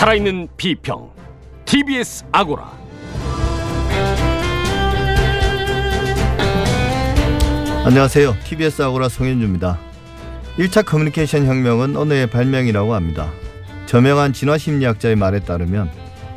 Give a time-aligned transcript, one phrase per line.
[0.00, 1.10] 살아있는 비평
[1.66, 2.72] TBS 아고라
[7.84, 8.34] 안녕하세요.
[8.46, 9.78] TBS 아고라 송현주입니다.
[10.56, 13.30] 1차 커뮤니케이션 혁명은 언어의 발명이라고 합니다.
[13.84, 15.90] 저명한 진화심리학자의 말에 따르면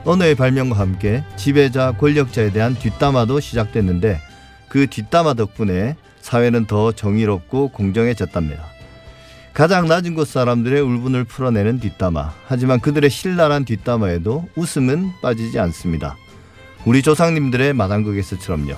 [0.04, 4.20] 언어의 발명과 함께 지배자, 권력자에 대한 뒷담화도 시작됐는데
[4.68, 8.73] 그 뒷담화 덕분에 사회는 더 정의롭고 공정해졌답니다.
[9.54, 12.34] 가장 낮은 곳 사람들의 울분을 풀어내는 뒷담화.
[12.48, 16.18] 하지만 그들의 신랄한 뒷담화에도 웃음은 빠지지 않습니다.
[16.86, 18.76] 우리 조상님들의 마당극에서처럼요.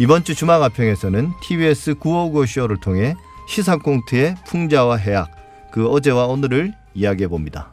[0.00, 3.14] 이번 주 주마가평에서는 TBS 955 쇼를 통해
[3.48, 5.30] 시사공트의 풍자와 해악,
[5.70, 7.70] 그 어제와 오늘을 이야기해 봅니다.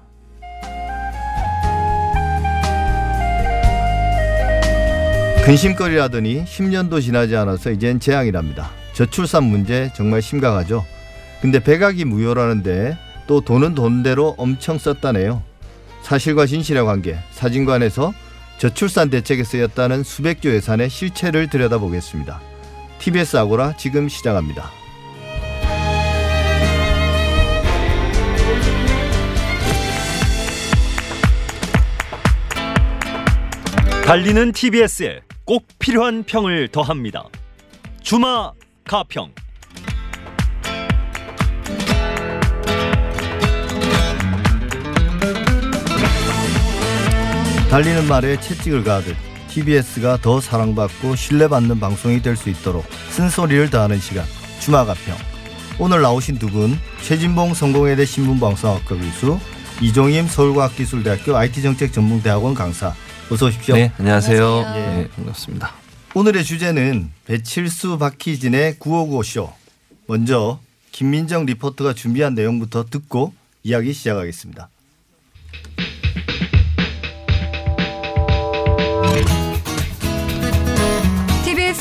[5.43, 8.69] 근심거리라더니 10년도 지나지 않아서 이젠 재앙이랍니다.
[8.93, 10.85] 저출산 문제 정말 심각하죠.
[11.41, 15.43] 근데 백악이 무효라는데 또 돈은 돈대로 엄청 썼다네요.
[16.01, 18.13] 사실과 진실의 관계, 사진관에서
[18.57, 22.41] 저출산 대책에 쓰였다는 수백조 예산의 실체를 들여다보겠습니다.
[22.99, 24.71] TBS 아고라 지금 시작합니다.
[34.05, 37.25] 달리는 TBS에 꼭 필요한 평을 더합니다.
[38.01, 38.53] 주마
[38.85, 39.33] 가평.
[47.69, 49.15] 달리는 말에 채찍을 가듯
[49.49, 54.25] TBS가 더 사랑받고 신뢰받는 방송이 될 수 있도록 쓴소리를 다하는 시간
[54.59, 55.15] 주마가평
[55.79, 59.39] 오늘 나오신 두 분 최진봉 성공회대 신문방송학과 교수
[59.81, 62.95] 이종임 서울과학기술대학교 IT정책전문대학원 강사
[63.29, 63.75] 어서 오십시오.
[63.75, 64.41] 네, 안녕하세요.
[64.59, 64.95] 안녕하세요.
[65.01, 65.73] 네, 반갑습니다.
[66.15, 69.51] 오늘의 주제는 배칠수 박희진의 955쇼.
[70.07, 70.59] 먼저
[70.93, 74.69] 김민정 리포터가 준비한 내용부터 듣고 이야기 시작하겠습니다.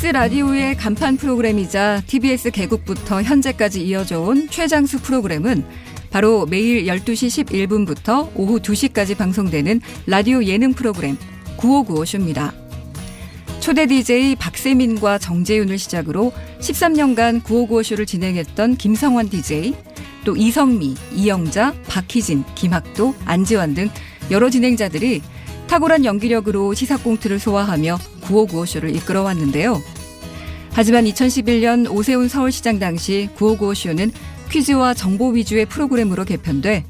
[0.07, 5.65] TBS 라디오의 간판 프로그램이자 TBS 개국부터 현재까지 이어져온 최장수 프로그램은
[6.11, 11.17] 바로 매일 12시 11분부터 오후 2시까지 방송되는 라디오 예능 프로그램
[11.57, 12.53] 9595쇼입니다.
[13.59, 19.75] 초대 DJ 박세민과 정재윤을 시작으로 13년간 9595쇼를 진행했던 김성환 DJ,
[20.25, 23.91] 또 이성미, 이영자, 박희진, 김학도, 안지환 등
[24.31, 25.21] 여러 진행자들이
[25.67, 29.83] 탁월한 연기력으로 시사꽁트를 소화하며 9595쇼를 이끌어왔는데요.
[30.73, 34.13] 하지만 2011년 오세훈 서울시장 당시 9595쇼는
[34.51, 36.85] 퀴즈와 정보 위주의 프로그램으로 개편돼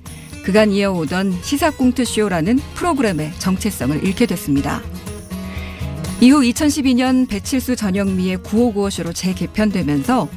[0.45, 4.83] 그간 이어오던 시사꽁트쇼라는 프로그램의 정체성을 잃게 됐습니다.
[6.21, 10.29] 이후 2012년 배칠수 전영미의 9595쇼로 재개편되면서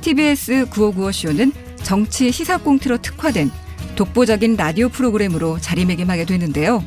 [0.00, 3.50] TBS 9595쇼는 정치 시사꽁트로 특화된
[3.94, 6.82] 독보적인 라디오 프로그램으로 자리매김하게 되는데요.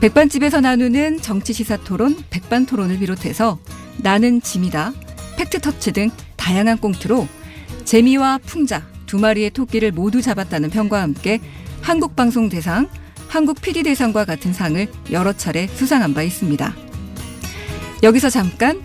[0.00, 3.58] 백반집에서 나누는 정치 시사 토론, 백반 토론을 비롯해서
[3.96, 4.92] 나는 짐이다,
[5.36, 7.26] 팩트 터치 등 다양한 꽁트로
[7.84, 11.40] 재미와 풍자 두 마리의 토끼를 모두 잡았다는 평과 함께
[11.80, 12.88] 한국 방송 대상,
[13.26, 16.74] 한국 PD대상과 같은 상을 여러 차례 수상한 바 있습니다.
[18.04, 18.80] 여기서 잠깐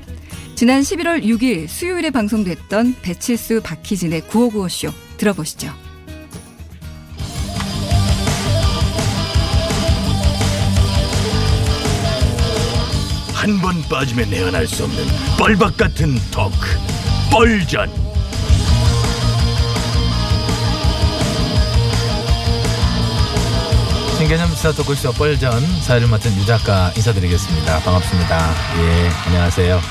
[0.55, 5.82] 지난 11월 6일 수요일에 방송됐던 배칠수 박희진의 9595쇼 들어보시죠.
[13.43, 15.03] 한 번 빠지면 내안할 수 없는
[15.37, 16.55] 뻘박 같은 토크
[17.29, 17.91] 뻘전
[24.17, 27.79] 신개념 시사 토크쇼 뻘전 사회를 맡은 유 작가 인사드리겠습니다.
[27.79, 28.53] 반갑습니다.
[28.79, 29.81] 예, 안녕하세요.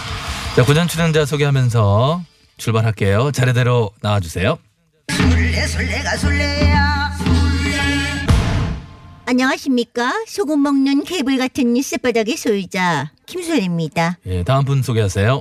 [0.56, 2.22] 자, 고전 출연자 소개하면서
[2.56, 3.32] 출발할게요.
[3.32, 4.58] 차례대로 나와주세요.
[5.10, 7.12] 술래 술래가 술래야
[9.26, 15.40] 안녕하십니까 소금 먹는 개불 같은 쌔바닥의 소유자 김술래입니다 예, 다음 분 소개하세요.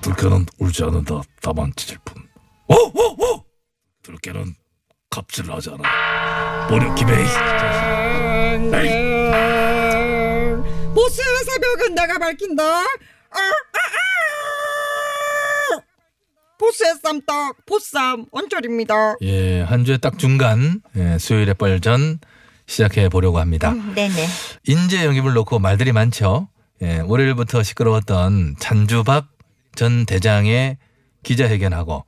[0.00, 2.20] 들깨는 울지 않는다 다만 짖을 뿐
[2.68, 3.44] 오 오 오
[4.02, 4.54] 들깨는
[5.10, 7.24] 갑질 하잖아 버려 기베이
[10.94, 12.62] 보스의 새벽은 내가 밝힌다.
[12.64, 13.38] 아, 아,
[15.74, 15.80] 아!
[16.58, 19.16] 보스의 쌈떡, 보쌈, 원철입니다.
[19.22, 22.20] 예, 한 주에 딱 중간 예, 수요일에 뻘전
[22.66, 23.72] 시작해 보려고 합니다.
[23.94, 24.26] 네네
[24.66, 26.48] 인재 영입을 놓고 말들이 많죠.
[26.82, 29.28] 예, 월요일부터 시끄러웠던 잔주박
[29.74, 30.78] 전 대장의
[31.22, 32.04] 기자회견하고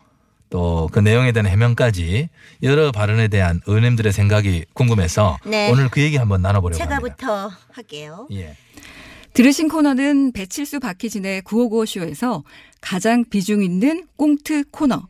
[0.50, 2.28] 또 그 내용에 대한 해명까지
[2.62, 5.70] 여러 발언에 대한 의원님들의 생각이 궁금해서 네.
[5.70, 7.00] 오늘 그 얘기 한번 나눠보려고 합니다.
[7.00, 8.56] 제가부터 할게요 예.
[9.32, 12.44] 들으신 코너는 배칠수 박희진의 9595쇼에서
[12.80, 15.08] 가장 비중 있는 꽁트 코너,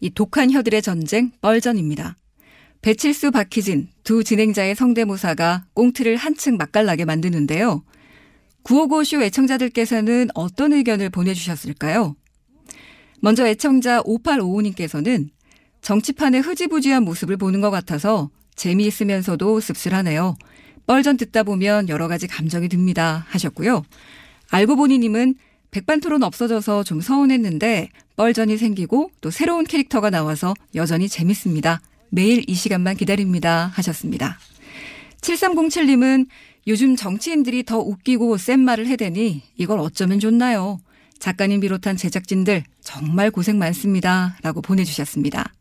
[0.00, 2.16] 이 독한 혀들의 전쟁 뻘전입니다.
[2.82, 7.84] 배칠수 박희진 두 진행자의 성대모사가 꽁트를 한층 맛깔나게 만드는데요.
[8.64, 12.16] 955쇼 애청자들께서는 어떤 의견을 보내주셨을까요?
[13.20, 15.28] 먼저 애청자 5855님께서는
[15.80, 20.36] 정치판의 흐지부지한 모습을 보는 것 같아서 재미있으면서도 씁쓸하네요.
[20.86, 23.24] 뻘전 듣다 보면 여러 가지 감정이 듭니다.
[23.28, 23.84] 하셨고요.
[24.50, 25.36] 알고 보니님은
[25.70, 31.80] 백반 토론 없어져서 좀 서운했는데 뻘전이 생기고 또 새로운 캐릭터가 나와서 여전히 재밌습니다.
[32.14, 33.72] 매일 이 시간만 기다립니다.
[33.74, 34.38] 하셨습니다.
[35.22, 36.26] 7307님은
[36.66, 40.78] 요즘 정치인들이 더 웃기고 센 말을 해대니 이걸 어쩌면 좋나요?
[41.18, 44.36] 작가님 비롯한 제작진들 정말 고생 많습니다.
[44.42, 45.54] 라고 보내주셨습니다.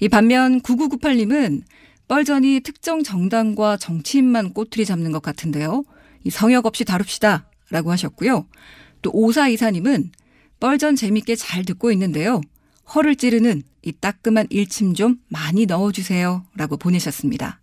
[0.00, 1.62] 이 반면 9998님은
[2.08, 5.84] 뻘전이 특정 정당과 정치인만 꼬투리 잡는 것 같은데요.
[6.24, 7.44] 이 성역 없이 다룹시다.
[7.68, 8.46] 라고 하셨고요.
[9.02, 10.12] 또 오사이사님은
[10.60, 12.40] 뻘전 재밌게 잘 듣고 있는데요.
[12.94, 16.44] 허를 찌르는 이 따끔한 일침 좀 많이 넣어주세요.
[16.56, 17.58] 라고 보내셨습니다.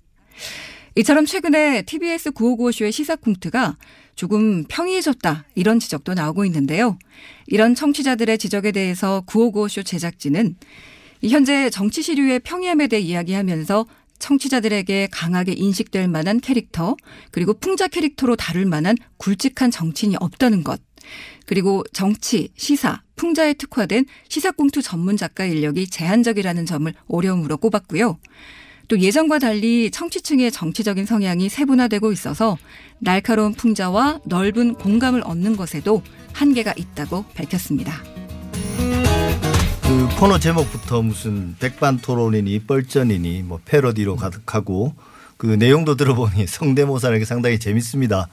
[0.95, 3.77] 이처럼 최근에 TBS 9595쇼의 시사콩트가
[4.15, 6.97] 조금 평이해졌다 이런 지적도 나오고 있는데요.
[7.47, 10.55] 이런 청취자들의 지적에 대해서 9595쇼 제작진은
[11.29, 13.85] 현재 정치 시류의 평이함에 대해 이야기하면서
[14.17, 16.95] 청취자들에게 강하게 인식될 만한 캐릭터
[17.31, 20.81] 그리고 풍자 캐릭터로 다룰 만한 굵직한 정치인이 없다는 것
[21.45, 28.17] 그리고 정치, 시사, 풍자에 특화된 시사공투 전문 작가 인력이 제한적이라는 점을 어려움으로 꼽았고요.
[28.87, 32.57] 또 예전과 달리 청취층의 정치적인 성향이 세분화되고 있어서
[32.99, 36.03] 날카로운 풍자와 넓은 공감을 얻는 것에도
[36.33, 38.03] 한계가 있다고 밝혔습니다.
[39.81, 44.93] 그 코너 제목부터 무슨 백반 토론이니 뻘전이니 뭐 패러디로 가득하고
[45.37, 48.27] 그 내용도 들어보니 성대모사는 상당히 재밌습니다.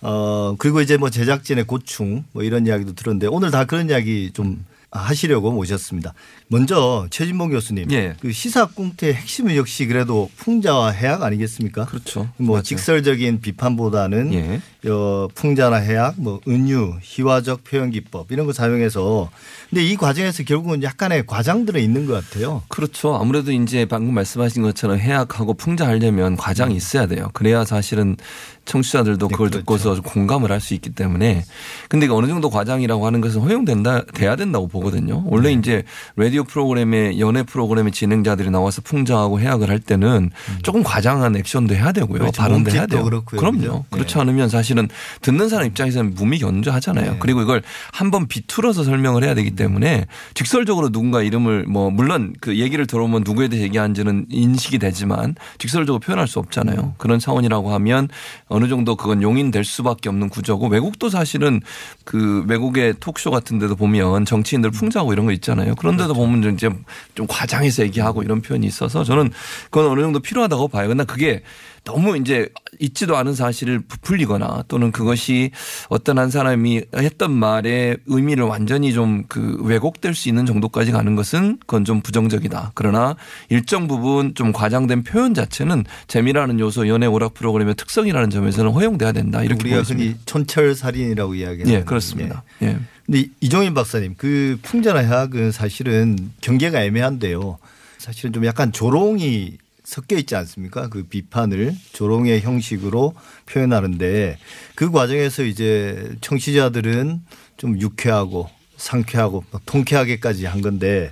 [0.00, 4.64] 어 그리고 이제 뭐 제작진의 고충 뭐 이런 이야기도 들었는데 오늘 다 그런 이야기 좀
[4.90, 6.14] 하시려고 모셨습니다.
[6.48, 8.14] 먼저 최진봉 교수님, 예.
[8.20, 11.84] 그 시사 꽁트의 핵심은 역시 그래도 풍자와 해악 아니겠습니까?
[11.84, 12.30] 그렇죠.
[12.38, 12.62] 뭐 맞아요.
[12.62, 14.60] 직설적인 비판보다는 예.
[14.88, 19.30] 어, 풍자나 해악, 뭐 은유, 희화적 표현 기법 이런 거 사용해서
[19.70, 22.62] 근데 이 과정에서 결국은 약간의 과장들은 있는 것 같아요.
[22.68, 23.16] 그렇죠.
[23.16, 27.28] 아무래도 이제 방금 말씀하신 것처럼 해악하고 풍자하려면 과장이 있어야 돼요.
[27.34, 28.16] 그래야 사실은
[28.64, 29.58] 청취자들도 네, 그걸 그렇죠.
[29.60, 31.44] 듣고서 공감을 할 수 있기 때문에
[31.88, 35.22] 근데 어느 정도 과장이라고 하는 것은 허용된다 돼야 된다고 보거든요.
[35.26, 35.54] 원래 네.
[35.54, 35.84] 이제
[36.16, 40.30] 라디오 프로그램에 연애 프로그램의 진행자들이 나와서 풍자하고 해악을 할 때는
[40.62, 42.16] 조금 과장한 액션도 해야 되고요.
[42.16, 42.18] 음.
[42.18, 42.42] 그렇죠.
[42.42, 43.04] 발언도 해야 돼요.
[43.04, 43.40] 그렇고요.
[43.40, 43.84] 그럼요.
[43.90, 44.20] 그렇지 네.
[44.20, 44.88] 않으면 사실 은
[45.22, 47.12] 듣는 사람 입장에서는 무미견조하잖아요.
[47.12, 47.16] 네.
[47.20, 52.86] 그리고 이걸 한번 비틀어서 설명을 해야 되기 때문에 직설적으로 누군가 이름을 뭐 물론 그 얘기를
[52.86, 56.94] 들어보면 누구에 대해 얘기하는지는 인식이 되지만 직설적으로 표현할 수 없잖아요.
[56.98, 58.08] 그런 차원이라고 하면
[58.46, 61.60] 어느 정도 그건 용인될 수밖에 없는 구조고 외국도 사실은
[62.04, 65.74] 그 외국의 톡쇼 같은 데도 보면 정치인들 풍자하고 이런 거 있잖아요.
[65.74, 66.70] 그런데도 보면 이제
[67.14, 69.30] 좀 과장해서 얘기하고 이런 표현이 있어서 저는
[69.70, 70.88] 그건 어느 정도 필요하다고 봐요.
[70.88, 71.42] 근데 그게
[71.84, 72.48] 너무 이제
[72.80, 75.50] 있지도 않은 사실을 부풀리거나 또는 그것이
[75.88, 81.58] 어떤 한 사람이 했던 말의 의미를 완전히 좀 그 왜곡될 수 있는 정도까지 가는 것은
[81.60, 82.72] 그건 좀 부정적이다.
[82.74, 83.16] 그러나
[83.48, 89.42] 일정 부분 좀 과장된 표현 자체는 재미라는 요소 연애 오락 프로그램의 특성이라는 점에서는 허용돼야 된다.
[89.42, 89.82] 이렇게 우리가.
[89.82, 91.72] 흔히 촌철 살인이라고 이야기하는.
[91.72, 92.42] 예, 그렇습니다.
[92.62, 92.78] 예.
[93.06, 97.58] 근데 이종인 박사님 그 풍자나 해악은 사실은 경계가 애매한데요.
[97.98, 99.58] 사실은 좀 약간 조롱이
[99.88, 100.90] 섞여 있지 않습니까?
[100.90, 103.14] 그 비판을 조롱의 형식으로
[103.46, 104.36] 표현하는데
[104.74, 107.22] 그 과정에서 이제 청취자들은
[107.56, 111.10] 좀 유쾌하고 상쾌하고 막 통쾌하게까지 한 건데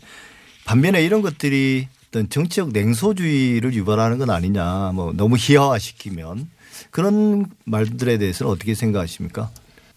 [0.66, 6.50] 반면에 이런 것들이 어떤 정치적 냉소주의를 유발하는 건 아니냐 뭐 너무 희화화시키면
[6.90, 9.50] 그런 말들에 대해서는 어떻게 생각하십니까?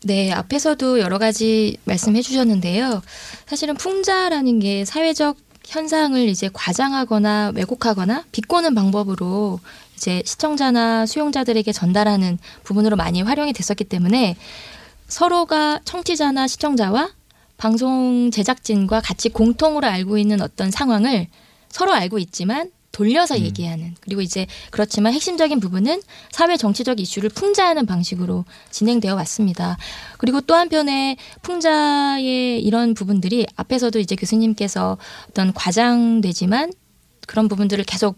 [0.06, 3.02] 네, 앞에서도 여러 가지 말씀해 주셨는데요.
[3.46, 9.60] 사실은 풍자라는 게 사회적 현상을 이제 과장하거나 왜곡하거나 비꼬는 방법으로
[9.96, 14.36] 이제 시청자나 수용자들에게 전달하는 부분으로 많이 활용이 됐었기 때문에
[15.08, 17.12] 서로가 청취자나 시청자와
[17.58, 21.28] 방송 제작진과 같이 공통으로 알고 있는 어떤 상황을
[21.70, 28.46] 서로 알고 있지만 돌려서 얘기하는 그리고 이제 그렇지만 핵심적인 부분은 사회 정치적 이슈를 풍자하는 방식으로
[28.72, 29.78] 진행되어 왔습니다.
[30.18, 34.98] 그리고 또 한편에 풍자의 이런 부분들이 앞에서도 이제 교수님께서
[35.30, 36.72] 어떤 과장되지만
[37.28, 38.18] 그런 부분들을 계속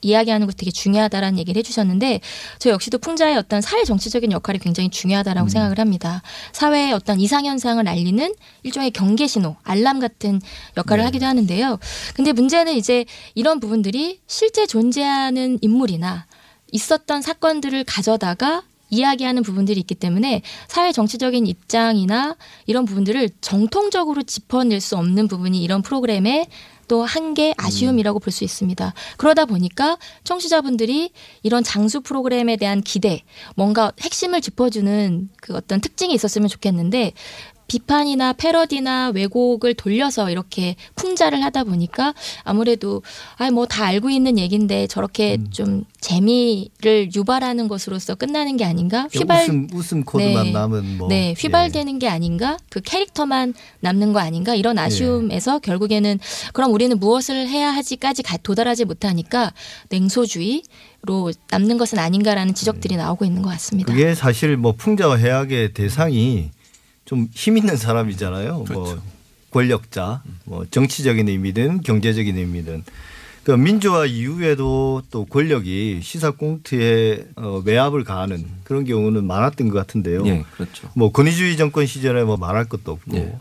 [0.00, 2.20] 이야기하는 것이 되게 중요하다라는 얘기를 해주셨는데
[2.58, 6.22] 저 역시도 풍자의 어떤 사회 정치적인 역할이 굉장히 중요하다라고 생각을 합니다.
[6.52, 10.40] 사회의 어떤 이상 현상을 알리는 일종의 경계 신호, 알람 같은
[10.76, 11.78] 역할을 하기도 하는데요.
[12.14, 13.04] 근데 문제는 이제
[13.34, 16.26] 이런 부분들이 실제 존재하는 인물이나
[16.72, 24.96] 있었던 사건들을 가져다가 이야기하는 부분들이 있기 때문에 사회 정치적인 입장이나 이런 부분들을 정통적으로 짚어낼 수
[24.96, 26.48] 없는 부분이 이런 프로그램의
[26.88, 28.94] 또 한계 아쉬움이라고 볼 수 있습니다.
[29.16, 31.12] 그러다 보니까 청취자분들이
[31.44, 33.22] 이런 장수 프로그램에 대한 기대,
[33.54, 37.12] 뭔가 핵심을 짚어주는 그 어떤 특징이 있었으면 좋겠는데
[37.74, 43.02] 비판이나 패러디나 왜곡을 돌려서 이렇게 풍자를 하다 보니까 아무래도
[43.36, 49.06] 아 뭐 다 알고 있는 얘기인데 저렇게 좀 재미를 유발하는 것으로서 끝나는 게 아닌가?
[49.12, 50.50] 휘발 웃음 웃음 코드만 네.
[50.50, 52.56] 남은 뭐 네, 휘발되는 게 아닌가?
[52.70, 54.56] 그 캐릭터만 남는 거 아닌가?
[54.56, 56.18] 이런 아쉬움에서 결국에는
[56.52, 59.52] 그럼 우리는 무엇을 해야 하지까지 가- 도달하지 못하니까
[59.90, 60.62] 냉소주의
[61.02, 63.90] 로 남는 것은 아닌가라는 지적들이 나오고 있는 것 같습니다.
[63.92, 66.50] 그게 사실 뭐 풍자와 해악의 대상이
[67.04, 68.64] 좀 힘 있는 사람이잖아요.
[68.72, 69.00] 뭐
[69.50, 72.84] 권력자, 뭐 정치적인 의미든 경제적인 의미든.
[73.42, 80.26] 그 민주화 이후에도 또 권력이 시사 꽁트에 어, 외압을 가하는 그런 경우는 많았던 것 같은데요.
[80.26, 80.90] 예, 그렇죠.
[80.94, 83.16] 뭐 권위주의 정권 시절에 뭐 말할 것도 없고.
[83.16, 83.38] 예.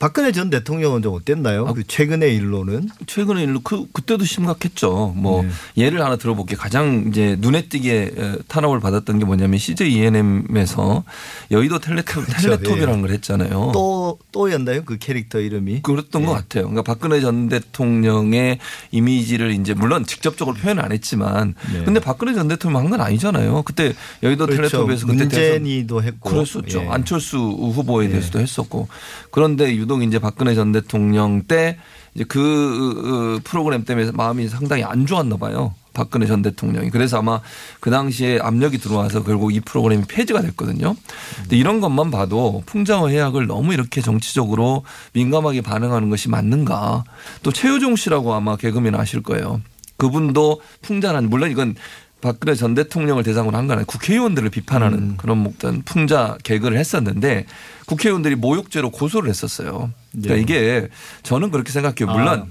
[0.00, 1.66] 박근혜 전 대통령은 좀 어땠나요?
[1.68, 5.12] 아, 그 최근의 일로는 최근에 일로 그 그때도 심각했죠.
[5.14, 5.50] 뭐 네.
[5.84, 6.58] 예를 하나 들어볼게요.
[6.58, 11.04] 가장 이제 눈에 띄게 에, 탄압을 받았던 게 뭐냐면 CJ ENM에서
[11.50, 13.50] 여의도 텔레토, 텔레톱이라는 걸 했잖아요.
[13.50, 13.68] 그렇죠.
[13.68, 13.72] 예.
[13.74, 14.84] 또 또였나요?
[14.86, 15.82] 그 캐릭터 이름이?
[15.82, 16.62] 그랬던 것 같아요.
[16.64, 18.58] 그러니까 박근혜 전 대통령의
[18.92, 21.84] 이미지를 이제 물론 직접적으로 표현은 안 했지만 네.
[21.84, 23.62] 근데 박근혜 전 대통령 한 건 아니잖아요.
[23.64, 23.92] 그때
[24.22, 24.62] 여의도 그렇죠.
[24.86, 26.84] 텔레톱에서 그때 문재인이도 했고 그랬었죠.
[26.84, 26.88] 예.
[26.88, 28.10] 안철수 후보에 예.
[28.10, 28.88] 대해서도 했었고.
[29.30, 31.76] 그런데 유독 이제 박근혜 전 대통령 때
[32.14, 35.74] 이제 그 어, 프로그램 때문에 마음이 상당히 안 좋았나 봐요.
[35.92, 36.90] 박근혜 전 대통령이.
[36.90, 37.40] 그래서 아마
[37.80, 40.94] 그 당시에 압력이 들어와서 결국 이 프로그램이 폐지가 됐거든요.
[41.42, 47.04] 근데 이런 것만 봐도 풍자와 해악을 너무 이렇게 정치적으로 민감하게 반응하는 것이 맞는가.
[47.42, 49.60] 또 최효종 씨라고 아마 개그맨 아실 거예요.
[49.96, 51.74] 그분도 풍자는 물론 이건
[52.20, 55.14] 박근혜 전 대통령을 대상으로 한 건 아니고 국회의원들을 비판하는 음.
[55.16, 57.46] 그런 어떤 풍자 개그를 했었는데
[57.86, 59.90] 국회의원들이 모욕죄로 고소를 했었어요.
[60.12, 60.40] 그러니까 네.
[60.40, 60.88] 이게
[61.22, 62.06] 저는 그렇게 생각해요.
[62.14, 62.46] 물론 아.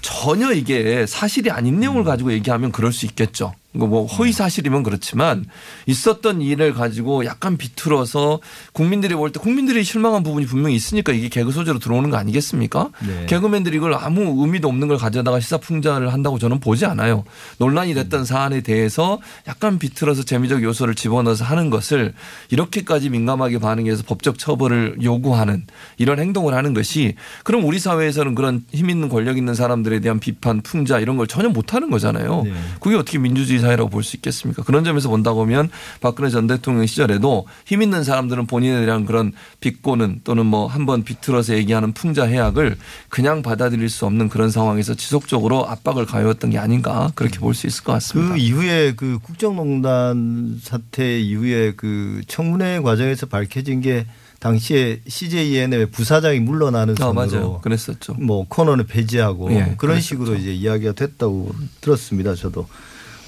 [0.00, 3.54] 전혀 이게 사실이 아닌 내용을 가지고 얘기하면 그럴 수 있겠죠.
[3.78, 5.44] 이거 뭐 허위 사실이면 그렇지만
[5.86, 8.40] 있었던 일을 가지고 약간 비틀어서
[8.72, 12.90] 국민들이 볼 때 국민들이 실망한 부분이 분명히 있으니까 이게 개그 소재로 들어오는 거 아니겠습니까?
[13.06, 13.26] 네.
[13.26, 17.24] 개그맨들이 이걸 아무 의미도 없는 걸 가져다가 시사 풍자를 한다고 저는 보지 않아요.
[17.58, 22.14] 논란이 됐던 사안에 대해서 약간 비틀어서 재미적 요소를 집어넣어서 하는 것을
[22.50, 25.66] 이렇게까지 민감하게 반응해서 법적 처벌을 요구하는
[25.98, 30.62] 이런 행동을 하는 것이 그럼 우리 사회에서는 그런 힘 있는 권력 있는 사람들에 대한 비판
[30.62, 32.42] 풍자 이런 걸 전혀 못 하는 거잖아요.
[32.44, 32.52] 네.
[32.80, 34.62] 그게 어떻게 민주주의 사회라고 볼 수 있겠습니까?
[34.62, 35.68] 그런 점에서 본다고 하면
[36.00, 41.54] 박근혜 전 대통령 시절에도 힘 있는 사람들은 본인에 대한 그런 비꼬는 또는 뭐 한번 비틀어서
[41.54, 42.76] 얘기하는 풍자 해악을
[43.08, 47.82] 그냥 받아들일 수 없는 그런 상황에서 지속적으로 압박을 가해왔던 게 아닌가 그렇게 볼 수 있을
[47.84, 48.34] 것 같습니다.
[48.34, 54.06] 그 이후에 그 국정농단 사태 이후에 그 청문회 과정에서 밝혀진 게
[54.38, 57.60] 당시에 CJN의 부사장이 물러나는 아, 선으로 맞아요.
[57.60, 58.14] 그랬었죠.
[58.14, 60.00] 뭐 코너는 폐지하고 예, 그런 그랬었죠.
[60.06, 62.36] 식으로 이제 이야기가 됐다고 들었습니다.
[62.36, 62.68] 저도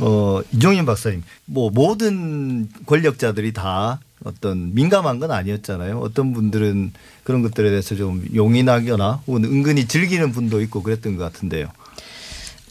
[0.00, 5.99] 어 이종인 박사님 뭐 모든 권력자들이 다 어떤 민감한 건 아니었잖아요.
[5.99, 6.92] 어떤 분들은
[7.25, 11.69] 그런 것들에 대해서 좀 용인하거나 혹은 은근히 즐기는 분도 있고 그랬던 것 같은데요.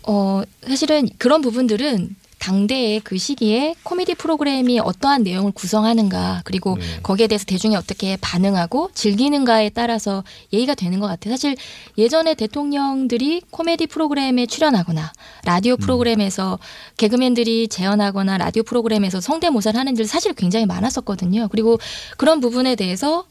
[0.03, 7.00] 어, 사실은 그런 부분들은 당대의 그 시기에 코미디 프로그램이 어떠한 내용을 구성하는가 그리고 네.
[7.03, 11.34] 거기에 대해서 대중이 어떻게 반응하고 즐기는가에 따라서 예의가 되는 것 같아요.
[11.34, 11.55] 사실
[11.98, 15.12] 예전에 대통령들이 코미디 프로그램에 출연하거나
[15.46, 16.58] 라디오 프로그램에서
[16.98, 21.50] 개그맨들이 재연하거나 라디오 프로그램에서 성대모사를 하는 일 사실 굉장히 많았었거든요.
[21.50, 21.77] 그리고
[22.17, 23.25] 그런 부분에 대해서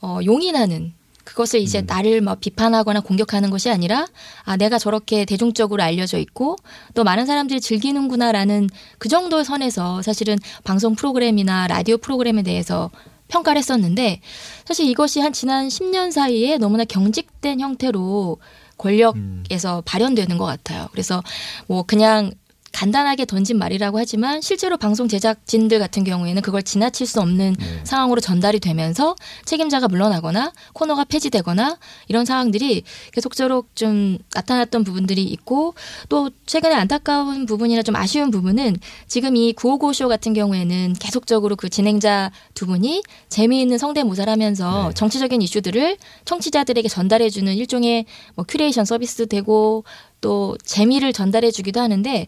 [0.00, 0.92] 어, 용인하는
[1.26, 4.06] 그것을 이제 나를 막 비판하거나 공격하는 것이 아니라
[4.44, 6.56] 아 내가 저렇게 대중적으로 알려져 있고
[6.94, 12.90] 또 많은 사람들이 즐기는구나라는 그 정도의 선에서 사실은 방송 프로그램이나 라디오 프로그램에 대해서
[13.28, 14.20] 평가를 했었는데
[14.64, 18.38] 사실 이것이 한 지난 10년 사이에 너무나 경직된 형태로
[18.78, 20.86] 권력에서 발현되는 것 같아요.
[20.92, 21.22] 그래서
[21.66, 22.30] 뭐 그냥
[22.76, 28.60] 간단하게 던진 말이라고 하지만 실제로 방송 제작진들 같은 경우에는 그걸 지나칠 수 없는 상황으로 전달이
[28.60, 29.16] 되면서
[29.46, 31.78] 책임자가 물러나거나 코너가 폐지되거나
[32.08, 35.72] 이런 상황들이 계속적으로 좀 나타났던 부분들이 있고
[36.10, 42.30] 또 최근에 안타까운 부분이나 좀 아쉬운 부분은 지금 이 9595쇼 같은 경우에는 계속적으로 그 진행자
[42.52, 48.04] 두 분이 재미있는 성대모사를 하면서 정치적인 이슈들을 청취자들에게 전달해주는 일종의
[48.34, 49.84] 뭐 큐레이션 서비스도 되고
[50.20, 52.26] 또 재미를 전달해 주기도 하는데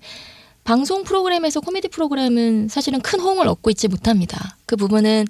[0.69, 4.55] 방송 프로그램에서 코미디 프로그램은 사실은 큰 호응을 얻고 있지 못합니다.
[4.67, 5.25] 그 부분은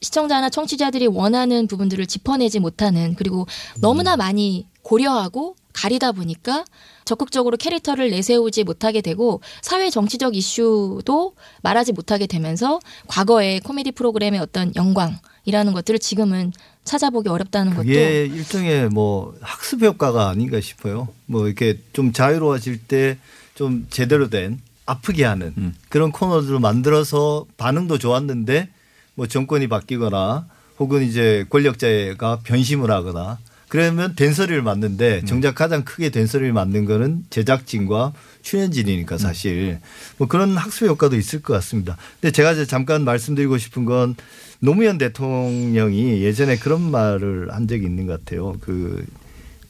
[0.00, 3.46] 시청자나 청취자들이 원하는 부분들을 짚어내지 못하는 그리고
[3.80, 6.64] 너무나 많이 고려하고 가리다 보니까
[7.04, 14.74] 적극적으로 캐릭터를 내세우지 못하게 되고 사회 정치적 이슈도 말하지 못하게 되면서 과거의 코미디 프로그램의 어떤
[14.74, 21.06] 영광이라는 것들을 지금은 찾아보기 어렵다는 것도 그게 일종의 뭐 학습 효과가 아닌가 싶어요.
[21.26, 23.18] 뭐 이렇게 좀 자유로워질 때
[23.60, 24.58] 좀 제대로 된
[24.90, 25.74] 아프게 하는 음.
[25.88, 28.68] 그런 코너들을 만들어서 반응도 좋았는데
[29.14, 30.46] 뭐 정권이 바뀌거나
[30.78, 38.12] 혹은 이제 권력자가 변심을 하거나 그러면 된소리를 맞는데 정작 가장 크게 된소리를 맞는 거는 제작진과
[38.42, 39.78] 출연진이니까 사실
[40.16, 41.96] 뭐 그런 학습 효과도 있을 것 같습니다.
[42.20, 44.16] 근데 제가 이제 잠깐 말씀드리고 싶은 건
[44.58, 48.56] 노무현 대통령이 예전에 그런 말을 한 적이 있는 것 같아요.
[48.60, 49.06] 그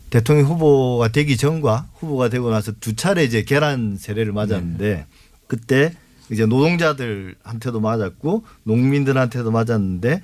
[0.09, 5.07] 대통령 후보가 되기 전과 후보가 되고 나서 두 차례 이제 계란 세례를 맞았는데
[5.51, 5.93] 그때
[6.31, 10.23] 이제 노동자들한테도 맞았고 농민들한테도 맞았는데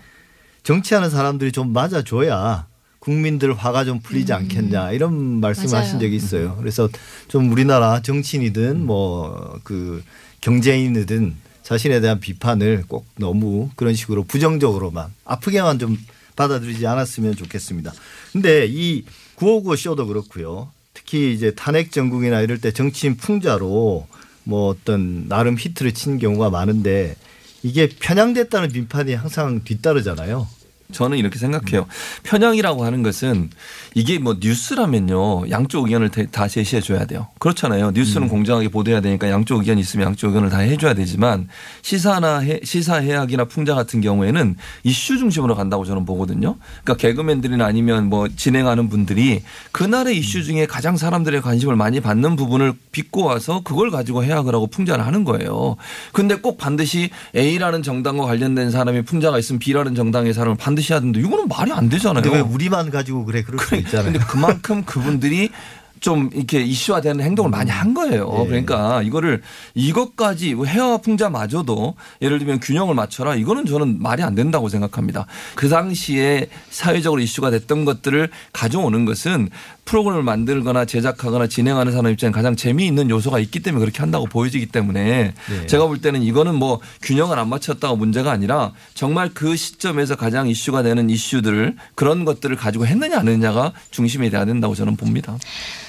[0.62, 2.68] 정치하는 사람들이 좀 맞아줘야
[3.00, 5.84] 국민들 화가 좀 풀리지 않겠냐 이런 말씀을 맞아요.
[5.84, 6.56] 하신 적이 있어요.
[6.60, 6.88] 그래서
[7.26, 10.04] 좀 우리나라 정치인이든 뭐 그
[10.42, 15.98] 경제인이든 자신에 대한 비판을 꼭 너무 그런 식으로 부정적으로만 아프게만 좀
[16.36, 17.92] 받아들이지 않았으면 좋겠습니다.
[18.32, 19.04] 근데 이
[19.34, 20.70] 959 쇼도 그렇고요.
[20.94, 24.06] 특히 이제 탄핵 전국이나 이럴 때 정치인 풍자로
[24.46, 27.16] 뭐 어떤 나름 히트를 친 경우가 많은데
[27.64, 30.46] 이게 편향됐다는 비판이 항상 뒤따르잖아요.
[30.92, 31.86] 저는 이렇게 생각해요.
[32.22, 33.50] 편향이라고 하는 것은
[33.94, 35.50] 이게 뭐 뉴스라면요.
[35.50, 37.26] 양쪽 의견을 대- 다 제시해 줘야 돼요.
[37.38, 37.90] 그렇잖아요.
[37.90, 41.48] 뉴스는 공정하게 보도해야 되니까 양쪽 의견이 있으면 양쪽 의견을 다 해줘야 되지만
[41.82, 46.56] 시사나 해- 시사 해학이나 풍자 같은 경우에는 이슈 중심으로 간다고 저는 보거든요.
[46.84, 52.74] 그러니까 개그맨들이나 아니면 뭐 진행하는 분들이 그날의 이슈 중에 가장 사람들의 관심을 많이 받는 부분을
[52.92, 55.76] 빚고 와서 그걸 가지고 해학을 하고 풍자를 하는 거예요.
[56.12, 61.00] 근데 꼭 반드시 A라는 정당과 관련된 사람이 풍자가 있으면 B라는 정당의 사람을 반 드시 해야
[61.00, 61.18] 된다.
[61.18, 62.22] 이거는 말이 안 되잖아요.
[62.22, 64.12] 근데 왜 우리만 가지고 그래 그럴 수 있잖아요.
[64.12, 65.50] 근데 그만큼 그분들이
[66.00, 68.30] 좀 이렇게 이슈화되는 행동을 많이 한 거예요.
[68.30, 68.46] 네.
[68.46, 69.42] 그러니까 이거를
[69.74, 75.26] 이것까지 해와 풍자마저도 예를 들면 균형을 맞춰라 이거는 저는 말이 안 된다고 생각합니다.
[75.54, 79.48] 그 당시에 사회적으로 이슈가 됐던 것들을 가져오는 것은
[79.86, 85.32] 프로그램을 만들거나 제작하거나 진행하는 사람 입장에 가장 재미있는 요소가 있기 때문에 그렇게 한다고 보여지기 때문에
[85.48, 85.66] 네.
[85.66, 90.82] 제가 볼 때는 이거는 뭐 균형을 안 맞췄다가 문제가 아니라 정말 그 시점에서 가장 이슈가
[90.82, 95.38] 되는 이슈들을 그런 것들을 가지고 했느냐 안 했느냐가 중심이 돼야 된다고 저는 봅니다.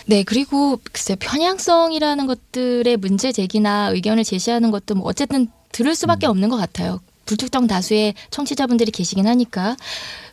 [0.06, 6.48] 네, 그리고 글쎄 편향성이라는 것들의 문제 제기나 의견을 제시하는 것도 뭐 어쨌든 들을 수밖에 없는
[6.50, 7.02] 것 같아요.
[7.26, 9.76] 불특정 다수의 청취자분들이 계시긴 하니까.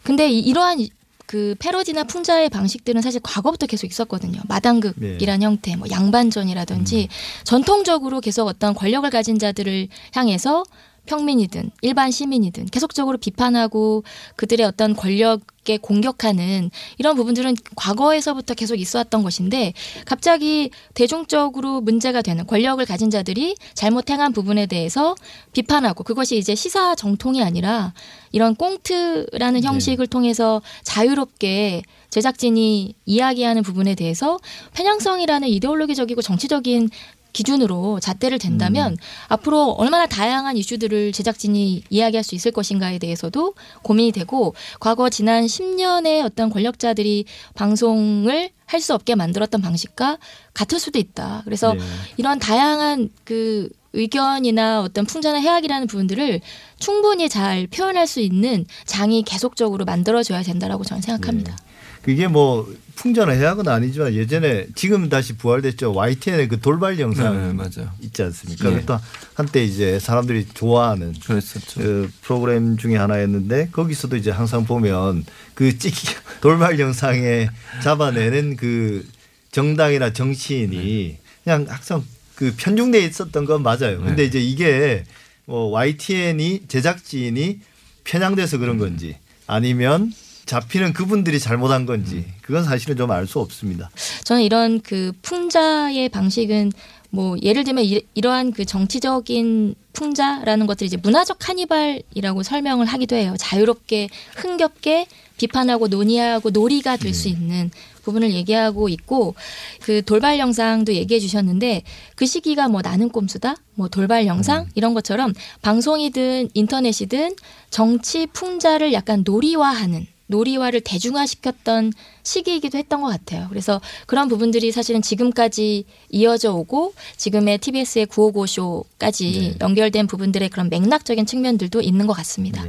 [0.04, 0.90] 근데 이- 이러한 이-
[1.34, 4.40] 그 패러디나 풍자의 방식들은 사실 과거부터 계속 있었거든요.
[4.46, 7.08] 마당극이란 형태, 뭐 양반전이라든지
[7.42, 10.62] 전통적으로 계속 어떤 권력을 가진 자들을 향해서
[11.06, 14.04] 평민이든 일반 시민이든 계속적으로 비판하고
[14.36, 19.72] 그들의 어떤 권력에 공격하는 이런 부분들은 과거에서부터 계속 있어 왔던 것인데
[20.06, 25.14] 갑자기 대중적으로 문제가 되는 권력을 가진 자들이 잘못 행한 부분에 대해서
[25.52, 27.92] 비판하고 그것이 이제 시사 정통이 아니라
[28.32, 34.38] 이런 꽁트라는 형식을 통해서 자유롭게 제작진이 이야기하는 부분에 대해서
[34.74, 36.88] 편향성이라는 이데올로기적이고 정치적인
[37.34, 38.96] 기준으로 잣대를 댄다면
[39.28, 46.24] 앞으로 얼마나 다양한 이슈들을 제작진이 이야기할 수 있을 것인가에 대해서도 고민이 되고 과거 지난 10년의
[46.24, 50.18] 어떤 권력자들이 방송을 할 수 없게 만들었던 방식과
[50.52, 51.42] 같을 수도 있다.
[51.44, 51.80] 그래서 네.
[52.16, 56.40] 이런 다양한 그 의견이나 어떤 풍자나 해악이라는 부분들을
[56.78, 61.56] 충분히 잘 표현할 수 있는 장이 계속적으로 만들어져야 된다라고 저는 생각합니다.
[62.04, 65.94] 그게 뭐 풍자나 해악은 아니지만 예전에 지금 다시 부활됐죠.
[65.94, 67.90] YTN의 그 돌발 영상 네, 맞아요.
[68.00, 68.70] 있지 않습니까?
[68.70, 68.74] 예.
[68.80, 69.00] 그것도
[69.34, 71.80] 한때 이제 사람들이 좋아하는 그랬었죠.
[71.80, 76.08] 그 프로그램 중에 하나였는데 거기서도 이제 항상 보면 그 찍기
[76.40, 77.48] 돌발 영상에
[77.82, 79.06] 잡아내는 그
[79.50, 83.98] 정당이나 정치인이 그냥 항상 그 편중돼 있었던 건 맞아요.
[84.00, 84.24] 근데 네.
[84.24, 85.04] 이제 이게
[85.46, 87.60] 뭐 YTN이 제작진이
[88.04, 90.12] 편향돼서 그런 건지 아니면
[90.46, 93.90] 잡히는 그분들이 잘못한 건지 그건 사실은 좀 알 수 없습니다.
[94.24, 96.72] 저는 이런 그 풍자의 방식은
[97.10, 103.34] 뭐 예를 들면 이, 이러한 그 정치적인 풍자라는 것들이 이제 문화적 카니발이라고 설명을 하기도 해요.
[103.38, 107.70] 자유롭게 흥겹게 비판하고 논의하고 놀이가 될수 있는
[108.02, 109.34] 부분을 얘기하고 있고
[109.82, 111.82] 그 돌발 영상도 얘기해 주셨는데
[112.16, 113.56] 그 시기가 뭐 나는 꼼수다?
[113.74, 114.66] 뭐 돌발 영상?
[114.74, 117.36] 이런 것처럼 방송이든 인터넷이든
[117.70, 123.46] 정치 풍자를 약간 놀이화하는 놀이화를 대중화시켰던 시기이기도 했던 것 같아요.
[123.50, 131.26] 그래서 그런 부분들이 사실은 지금까지 이어져 오고 지금의 TBS의 955 쇼까지 연결된 부분들의 그런 맥락적인
[131.26, 132.64] 측면들도 있는 것 같습니다.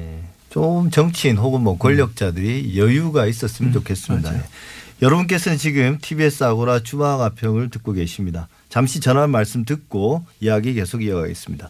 [0.50, 4.32] 좀 정치인 혹은 뭐 권력자들이 여유가 있었으면 좋겠습니다.
[5.02, 8.48] 여러분께서는 지금 TBS 아고라 주마 가평을 듣고 계십니다.
[8.70, 11.70] 잠시 전화 말씀 듣고 이야기 계속 이어가겠습니다.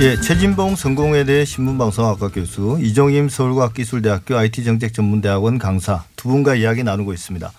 [0.00, 7.52] 예, 최진봉 성공회대 신문방송학과 교수, 이종임 서울과학기술대학교 IT정책전문대학원 강사 두 분과 이야기 나누고 있습니다.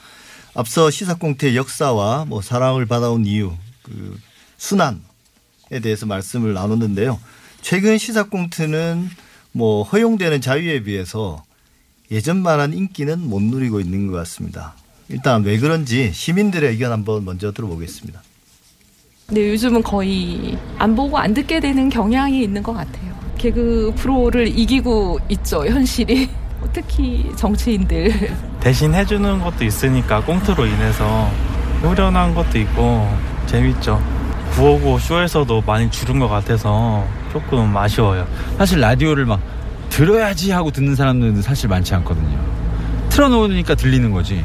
[0.53, 4.19] 앞서 시사공태의 역사와 뭐 사랑을 받아온 이유, 그
[4.57, 4.99] 순환에
[5.81, 7.19] 대해서 말씀을 나눴는데요.
[7.61, 9.09] 최근 시사공태는
[9.53, 11.41] 뭐 허용되는 자유에 비해서
[12.11, 14.75] 예전만한 인기는 못 누리고 있는 것 같습니다.
[15.07, 18.21] 일단 왜 그런지 시민들의 의견 한번 먼저 들어보겠습니다.
[19.27, 23.13] 근데 요즘은 거의 안 보고 안 듣게 되는 경향이 있는 것 같아요.
[23.37, 26.29] 개그 프로를 이기고 있죠, 현실이.
[26.73, 28.11] 특히 정치인들.
[28.61, 31.29] 대신 해주는 것도 있으니까 꽁트로 인해서
[31.81, 33.07] 후련한 것도 있고
[33.47, 34.01] 재밌죠.
[34.55, 38.27] 959 쇼에서도 많이 줄은 것 같아서 조금 아쉬워요.
[38.57, 39.39] 사실 라디오를 막
[39.89, 42.39] 들어야지 하고 듣는 사람들은 사실 많지 않거든요.
[43.09, 44.43] 틀어놓으니까 들리는 거지.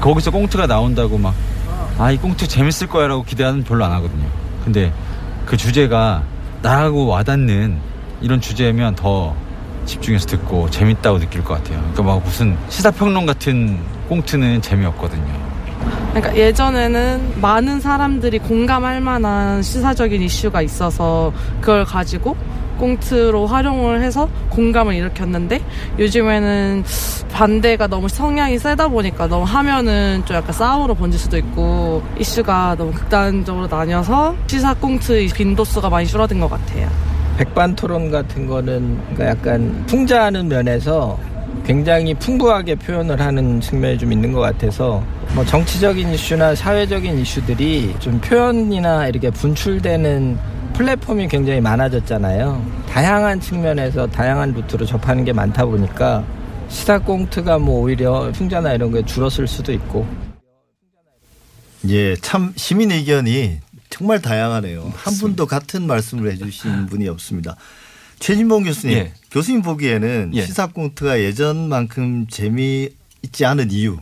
[0.00, 1.34] 거기서 꽁트가 나온다고 막,
[2.00, 4.26] 아, 이 꽁트 재밌을 거야 라고 기대하는 별로 안 하거든요.
[4.64, 4.90] 근데
[5.44, 6.22] 그 주제가
[6.62, 7.76] 나하고 와닿는
[8.22, 9.36] 이런 주제면 더
[9.84, 11.78] 집중해서 듣고 재밌다고 느낄 것 같아요.
[11.78, 15.30] 그러니까 막 무슨 시사평론 같은 꽁트는 재미없거든요.
[16.14, 22.34] 그러니까 예전에는 많은 사람들이 공감할 만한 시사적인 이슈가 있어서 그걸 가지고
[22.80, 25.60] 꽁트로 활용을 해서 공감을 일으켰는데
[25.98, 26.82] 요즘에는
[27.30, 32.92] 반대가 너무 성향이 세다 보니까 너무 하면은 좀 약간 싸움으로 번질 수도 있고 이슈가 너무
[32.92, 36.88] 극단적으로 나뉘어서 시사 꽁트 빈도수가 많이 줄어든 것 같아요.
[37.36, 41.18] 백반 토론 같은 거는 그러니까 약간 풍자하는 면에서
[41.64, 45.02] 굉장히 풍부하게 표현을 하는 측면이 좀 있는 것 같아서
[45.34, 50.38] 뭐 정치적인 이슈나 사회적인 이슈들이 좀 표현이나 이렇게 분출되는
[50.80, 52.86] 플랫폼이 굉장히 많아졌잖아요.
[52.88, 56.24] 다양한 측면에서 다양한 루트로 접하는 게 많다 보니까
[56.70, 60.08] 시사 꽁트가 뭐 오히려 풍자나 이런 거에 줄었을 수도 있고.
[61.88, 63.58] 예, 참 시민 의견이
[63.90, 64.90] 정말 다양하네요.
[64.96, 67.56] 한 분도 같은 말씀을 해주신 분이 없습니다.
[68.18, 69.12] 최진봉 교수님, 예.
[69.30, 70.46] 교수님 보기에는 예.
[70.46, 72.88] 시사 꽁트가 예전만큼 재미
[73.22, 73.98] 있지 않은 이유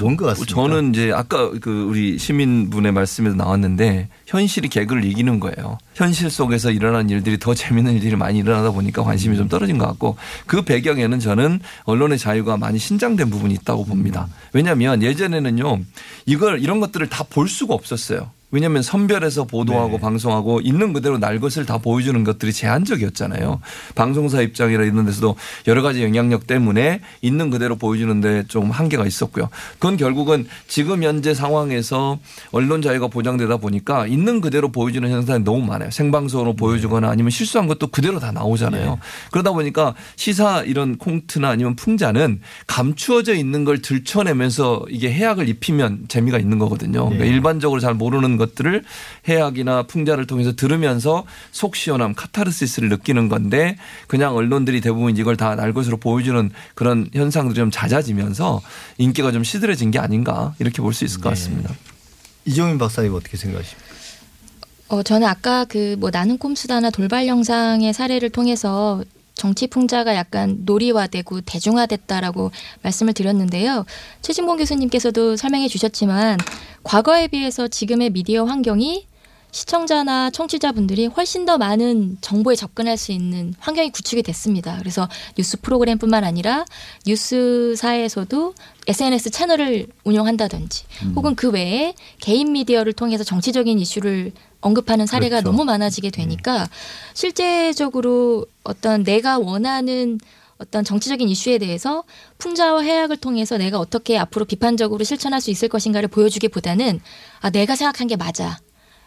[0.00, 0.54] 뭔것 같습니까?
[0.54, 5.78] 저는 이제 아까 그 우리 시민분의 말씀에서 나왔는데 현실이 개그를 이기는 거예요.
[5.94, 10.16] 현실 속에서 일어나는 일들이 더 재밌는 일들이 많이 일어나다 보니까 관심이 좀 떨어진 것 같고
[10.46, 14.28] 그 배경에는 저는 언론의 자유가 많이 신장된 부분이 있다고 봅니다.
[14.52, 15.78] 왜냐하면 예전에는요
[16.26, 18.30] 이걸 이런 것들을 다 볼 수가 없었어요.
[18.50, 19.98] 왜냐하면 선별해서 보도하고 네.
[19.98, 23.60] 방송하고 있는 그대로 날 것을 다 보여주는 것들이 제한적이었잖아요.
[23.94, 29.50] 방송사 입장이나 이런 데서도 여러 가지 영향력 때문에 있는 그대로 보여주는데 좀 한계가 있었고요.
[29.74, 32.18] 그건 결국은 지금 현재 상황에서
[32.50, 35.90] 언론 자유가 보장되다 보니까 있는 그대로 보여주는 현상이 너무 많아요.
[35.90, 38.98] 생방송으로 보여주거나 아니면 실수한 것도 그대로 다 나오잖아요.
[39.30, 46.38] 그러다 보니까 시사 이런 콩트나 아니면 풍자는 감추어져 있는 걸 들춰내면서 이게 해악을 입히면 재미가
[46.38, 47.04] 있는 거거든요.
[47.04, 47.30] 그러니까 네.
[47.30, 48.84] 일반적으로 잘 모르는 것들을
[49.28, 55.72] 해악이나 풍자를 통해서 들으면서 속 시원함, 카타르시스를 느끼는 건데 그냥 언론들이 대부분 이걸 다 날
[55.72, 58.62] 것으로 보여주는 그런 현상들이 좀 잦아지면서
[58.98, 61.74] 인기가 좀 시들해진 게 아닌가 이렇게 볼 수 있을 것 같습니다.
[62.44, 63.88] 이종민 박사님 어떻게 생각하십니까?
[64.88, 69.02] 어, 저는 아까 그 뭐 나는 꼼수다나 돌발 영상의 사례를 통해서
[69.38, 72.50] 정치 풍자가 약간 놀이화되고 대중화됐다라고
[72.82, 73.86] 말씀을 드렸는데요.
[74.20, 76.36] 최진봉 교수님께서도 설명해 주셨지만
[76.82, 79.06] 과거에 비해서 지금의 미디어 환경이
[79.50, 84.76] 시청자나 청취자분들이 훨씬 더 많은 정보에 접근할 수 있는 환경이 구축이 됐습니다.
[84.78, 86.64] 그래서 뉴스 프로그램뿐만 아니라
[87.06, 88.54] 뉴스사에서도
[88.86, 90.84] SNS 채널을 운영한다든지
[91.16, 95.50] 혹은 그 외에 개인 미디어를 통해서 정치적인 이슈를 언급하는 사례가 그렇죠.
[95.50, 96.68] 너무 많아지게 되니까
[97.14, 100.18] 실제적으로 어떤 내가 원하는
[100.58, 102.02] 어떤 정치적인 이슈에 대해서
[102.38, 107.00] 풍자와 해악을 통해서 내가 어떻게 앞으로 비판적으로 실천할 수 있을 것인가를 보여주기보다는
[107.40, 108.58] 아 내가 생각한 게 맞아.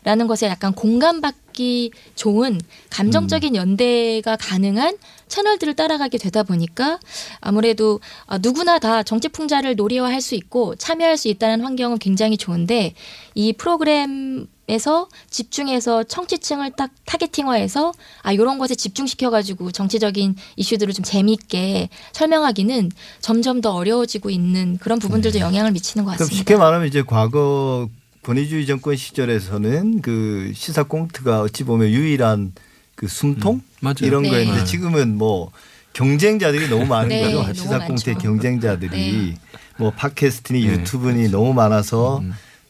[0.03, 2.59] 라는 것에 약간 공감받기 좋은
[2.89, 6.99] 감정적인 연대가 가능한 채널들을 따라가게 되다 보니까
[7.39, 12.93] 아무래도 아, 누구나 다 정치 풍자를 놀이화할 수 있고 참여할 수 있다는 환경은 굉장히 좋은데
[13.35, 21.03] 이 프로그램에 프로그램에서 집중해서 청취층을 딱 타겟팅화해서 아 이런 것에 집중시켜 가지고 정치적인 이슈들을 좀
[21.03, 26.17] 재미있게 설명하기는 점점 더 어려워지고 있는 그런 부분들도 영향을 미치는 것 네.
[26.17, 26.37] 같습니다.
[26.37, 27.89] 쉽게 말하면 이제 과거
[28.23, 32.53] 권위주의 정권 시절에서는 그 시사 꽁트가 어찌 보면 유일한
[32.95, 33.95] 그 숨통 맞아요.
[34.01, 34.29] 이런 네.
[34.29, 34.65] 거였는데 네.
[34.65, 35.51] 지금은 뭐
[35.93, 37.53] 경쟁자들이 너무 많은 네, 거죠.
[37.53, 38.17] 시사 꽁트의.
[38.17, 39.39] 경쟁자들이 네.
[39.77, 42.21] 뭐 팟캐스트니 네, 유튜브니 너무 많아서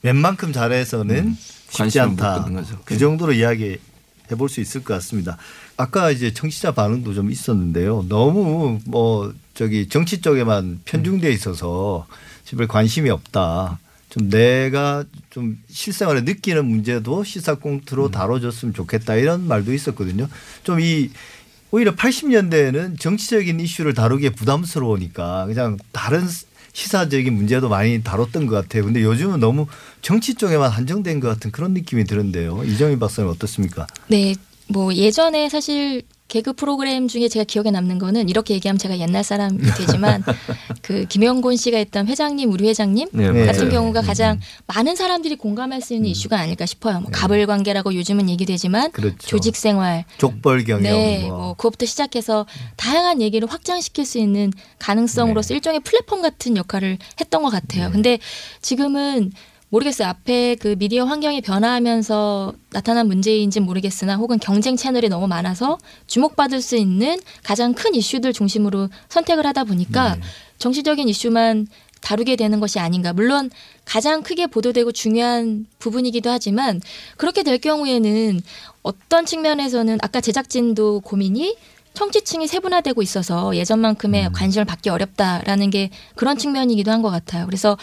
[0.03, 1.35] 웬만큼 잘해서는
[1.69, 2.65] 쉽지 관심을 못 않다.
[2.85, 3.77] 그 정도로 이야기
[4.31, 5.37] 해볼 수 있을 것 같습니다.
[5.75, 8.05] 아까 이제 청취자 반응도 좀 있었는데요.
[8.07, 12.07] 너무 뭐 저기 정치 쪽에만 편중돼 있어서
[12.45, 13.79] 집에 관심이 없다.
[14.11, 20.27] 좀 내가 좀 실생활에 느끼는 문제도 시사 꽁트로 다뤄줬으면 좋겠다 이런 말도 있었거든요.
[20.63, 21.09] 좀 이
[21.71, 26.27] 오히려 80년대에는 정치적인 이슈를 다루기에 부담스러우니까 그냥 다른
[26.73, 28.83] 시사적인 문제도 많이 다뤘던 것 같아요.
[28.83, 29.67] 근데 요즘은 너무
[30.01, 32.63] 정치 쪽에만 한정된 것 같은 그런 느낌이 드는데요.
[32.63, 33.87] 이정희 박사님 어떻습니까?
[34.07, 34.35] 네,
[34.71, 39.57] 뭐 예전에 사실 개그 프로그램 중에 제가 기억에 남는 거는 이렇게 얘기하면 제가 옛날 사람이
[39.77, 40.23] 되지만
[40.81, 43.69] 그 김영곤 씨가 했던 회장님 우리 회장님 네, 같은 맞아요.
[43.69, 47.01] 경우가 음, 가장 많은 사람들이 공감할 수 있는 이슈가 아닐까 싶어요.
[47.01, 49.17] 뭐 가불 관계라고 요즘은 얘기되지만 그렇죠.
[49.27, 51.37] 조직 생활 족벌 경영 네, 뭐.
[51.37, 52.45] 뭐 그것부터 시작해서
[52.77, 57.91] 다양한 얘기를 확장시킬 수 있는 가능성으로서 일종의 플랫폼 같은 역할을 했던 것 같아요.
[57.91, 58.19] 근데
[58.61, 59.33] 지금은
[59.71, 60.09] 모르겠어요.
[60.09, 66.75] 앞에 그 미디어 환경이 변화하면서 나타난 문제인지 모르겠으나 혹은 경쟁 채널이 너무 많아서 주목받을 수
[66.75, 70.17] 있는 가장 큰 이슈들 중심으로 선택을 하다 보니까
[70.57, 71.67] 정치적인 이슈만
[72.01, 73.13] 다루게 되는 것이 아닌가.
[73.13, 73.49] 물론
[73.85, 76.81] 가장 크게 보도되고 중요한 부분이기도 하지만
[77.15, 78.41] 그렇게 될 경우에는
[78.83, 81.55] 어떤 측면에서는 아까 제작진도 고민이
[81.93, 87.45] 청취층이 세분화되고 있어서 예전만큼의 관심을 받기 어렵다라는 게 그런 측면이기도 한 것 같아요.
[87.45, 87.77] 그래서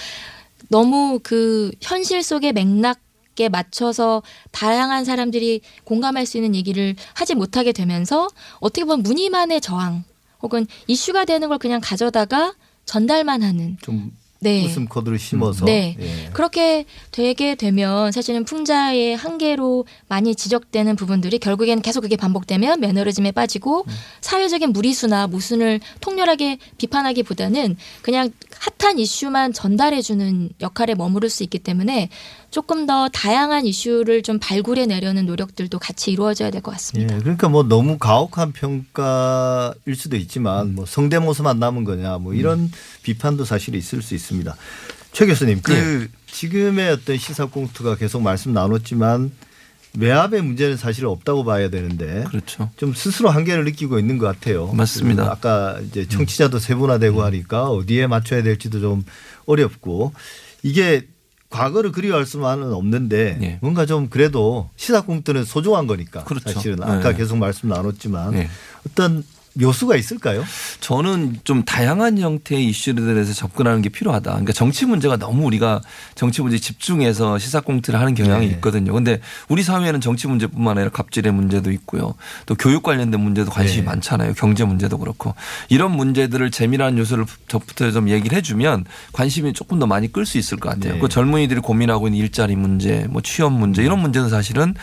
[0.68, 3.01] 너무 그 현실 속의 맥락
[3.40, 8.27] 에 맞춰서 다양한 사람들이 공감할 수 있는 얘기를 하지 못하게 되면서
[8.59, 10.03] 어떻게 보면 무늬만의 저항
[10.42, 14.64] 혹은 이슈가 되는 걸 그냥 가져다가 전달만 하는 좀 네.
[14.64, 15.96] 웃음 코드를 심어서 네.
[15.98, 16.31] 예.
[16.33, 23.85] 그렇게 되게 되면 사실은 풍자의 한계로 많이 지적되는 부분들이 결국에는 계속 그게 반복되면 매너리즘에 빠지고
[23.88, 23.92] 음.
[24.20, 28.31] 사회적인 무리수나 모순을 통렬하게 비판하기보다는 그냥
[28.79, 32.09] 핫한 이슈만 전달해 주는 역할에 머무를 수 있기 때문에
[32.51, 37.15] 조금 더 다양한 이슈를 좀 발굴해 내려는 노력들도 같이 이루어져야 될 것 같습니다.
[37.15, 42.71] 예, 그러니까 뭐 너무 가혹한 평가일 수도 있지만 뭐 성대모사만 남은 거냐 뭐 이런
[43.03, 44.57] 비판도 사실 있을 수 있습니다.
[45.13, 49.31] 최 교수님, 그 지금의 어떤 시사 꽁트가 계속 말씀 나눴지만
[49.99, 52.71] 외압의 문제는 사실 없다고 봐야 되는데 그렇죠.
[52.77, 54.67] 좀 스스로 한계를 느끼고 있는 것 같아요.
[54.73, 55.25] 맞습니다.
[55.25, 59.05] 그 아까 이제 청취자도 세분화되고 하니까 어디에 맞춰야 될지도 좀
[59.47, 60.13] 어렵고
[60.63, 61.07] 이게
[61.51, 67.17] 과거를 그리워할 수만은 없는데 뭔가 좀 그래도 시사 꽁트는 소중한 거니까 사실은 아까 네.
[67.17, 68.49] 계속 말씀 나눴지만 네.
[68.87, 69.25] 어떤
[69.61, 70.44] 묘수가 있을까요?
[70.81, 74.31] 저는 좀 다양한 형태의 이슈들에서 접근하는 게 필요하다.
[74.31, 75.81] 그러니까 정치 문제가 너무 우리가
[76.14, 78.53] 정치 문제에 집중해서 시사 꽁트를 하는 경향이 네.
[78.55, 78.92] 있거든요.
[78.92, 82.14] 근데 우리 사회에는 정치 문제뿐만 아니라 갑질의 문제도 있고요.
[82.47, 83.87] 또 교육 관련된 문제도 관심이 네.
[83.87, 84.35] 많잖아요.
[84.35, 85.35] 경제 문제도 그렇고.
[85.68, 90.59] 이런 문제들을 재미난 요소를 저부터 좀 얘기를 해주면 관심이 조금 더 많이 끌 수 있을
[90.59, 90.94] 것 같아요.
[90.94, 90.99] 네.
[90.99, 94.75] 그 젊은이들이 고민하고 있는 일자리 문제, 뭐 취업 문제 이런 문제는 사실은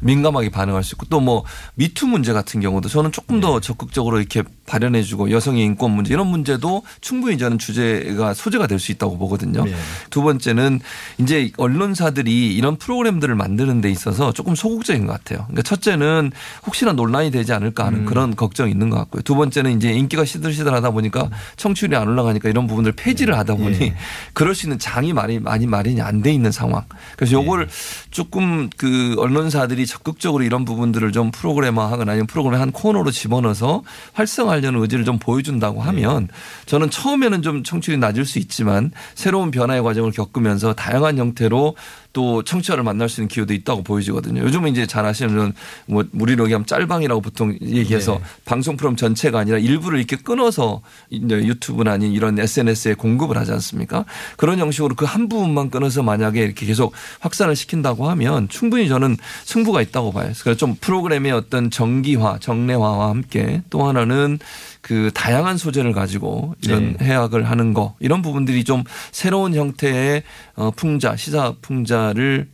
[0.00, 1.42] 민감하게 반응할 수 있고 또 뭐
[1.76, 3.40] 미투 문제 같은 경우도 저는 조금 네.
[3.40, 8.92] 더 적극적으로 이렇게 발현해주고 여성의 인권 문제 이런 문제도 충분히 저는 주제가 소재가 될 수
[8.92, 9.64] 있다고 보거든요.
[9.64, 9.72] 네.
[10.10, 10.80] 두 번째는
[11.18, 15.44] 이제 언론사들이 이런 프로그램들을 만드는 데 있어서 조금 소극적인 것 같아요.
[15.46, 16.32] 그러니까 첫째는
[16.66, 18.04] 혹시나 논란이 되지 않을까 하는 음.
[18.04, 19.22] 그런 걱정이 있는 것 같고요.
[19.22, 23.96] 두 번째는 이제 인기가 시들시들하다 보니까 청취율이 안 올라가니까 이런 부분들 폐지를 하다 보니 예.
[24.32, 26.82] 그럴 수 있는 장이 많이 많이 마련이 안 돼 있는 상황.
[27.16, 27.68] 그래서 요거를
[28.10, 33.82] 조금 그 언론사들이 적극적으로 이런 부분들을 좀 프로그램화하거나 아니면 프로그램 한 코너로 집어넣어서
[34.14, 36.28] 활성화하려는 의지를 좀 보여준다고 하면
[36.66, 41.76] 저는 처음에는 좀 청취율이 낮을 수 있지만 새로운 변화의 과정을 겪으면서 다양한 형태로
[42.14, 44.40] 또 청취자를 만날 수 있는 기회도 있다고 보여지거든요.
[44.40, 45.52] 요즘은 이제 잘 아시는
[45.86, 51.92] 뭐 우리로 얘기하면 짤방이라고 보통 얘기해서 방송 프로그램 전체가 아니라 일부를 이렇게 끊어서 이제 유튜브나
[51.92, 54.06] 아닌 이런 SNS에 공급을 하지 않습니까?
[54.36, 59.80] 그런 형식으로 그 한 부분만 끊어서 만약에 이렇게 계속 확산을 시킨다고 하면 충분히 저는 승부가
[59.82, 60.32] 있다고 봐요.
[60.42, 64.38] 그래서 좀 프로그램의 어떤 정기화, 정례화와 함께 또 하나는
[64.84, 70.22] 그 다양한 소재를 가지고 이런 해악을 하는 거 이런 부분들이 좀 새로운 형태의
[70.56, 72.50] 어, 풍자, 시사 풍자를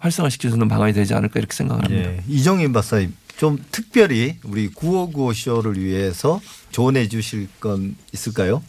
[0.55, 2.09] 있는 방안이 되지 않을까 이렇게 생각을 합니다.
[2.09, 2.23] 예.
[2.29, 6.41] 이정인 박사님 좀 특별히 우리 9595 쇼를 위해서
[6.71, 8.63] 조언해 주실 건 있을까요?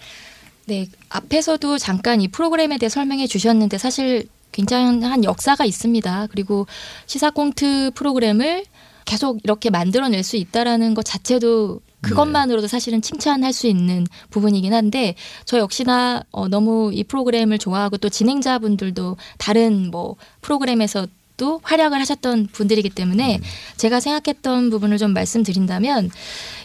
[0.65, 6.29] 네, 앞에서도 잠깐 이 프로그램에 대해 설명해 주셨는데 사실 굉장한 역사가 있습니다.
[6.31, 6.65] 그리고
[7.05, 8.63] 시사 꽁트 프로그램을
[9.05, 15.57] 계속 이렇게 만들어낼 수 있다라는 것 자체도 그것만으로도 사실은 칭찬할 수 있는 부분이긴 한데 저
[15.59, 23.39] 역시나 어, 너무 이 프로그램을 좋아하고 또 진행자분들도 다른 뭐 프로그램에서도 활약을 하셨던 분들이기 때문에
[23.77, 26.09] 제가 생각했던 부분을 좀 말씀드린다면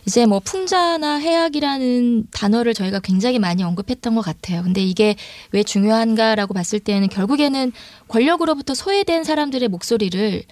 [0.07, 4.63] 이제 뭐 풍자나 해악이라는 단어를 저희가 굉장히 많이 언급했던 것 같아요.
[4.63, 5.17] 근데 이게
[5.53, 7.73] 왜 중요한가라고 봤을 때는 결국에는
[8.09, 10.45] 권력으로부터 소외된 사람들의 목소리를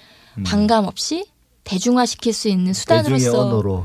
[0.44, 1.26] 반감 없이
[1.64, 3.30] 대중화시킬 수 있는 수단으로서?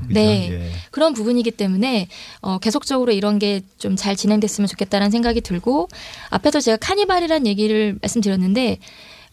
[0.10, 0.72] 네 예.
[0.92, 2.08] 그런 부분이기 때문에
[2.42, 5.88] 어, 계속적으로 이런 게 좀 잘 진행됐으면 좋겠다는 생각이 들고
[6.30, 8.78] 앞에서 제가 카니발이라는 얘기를 말씀드렸는데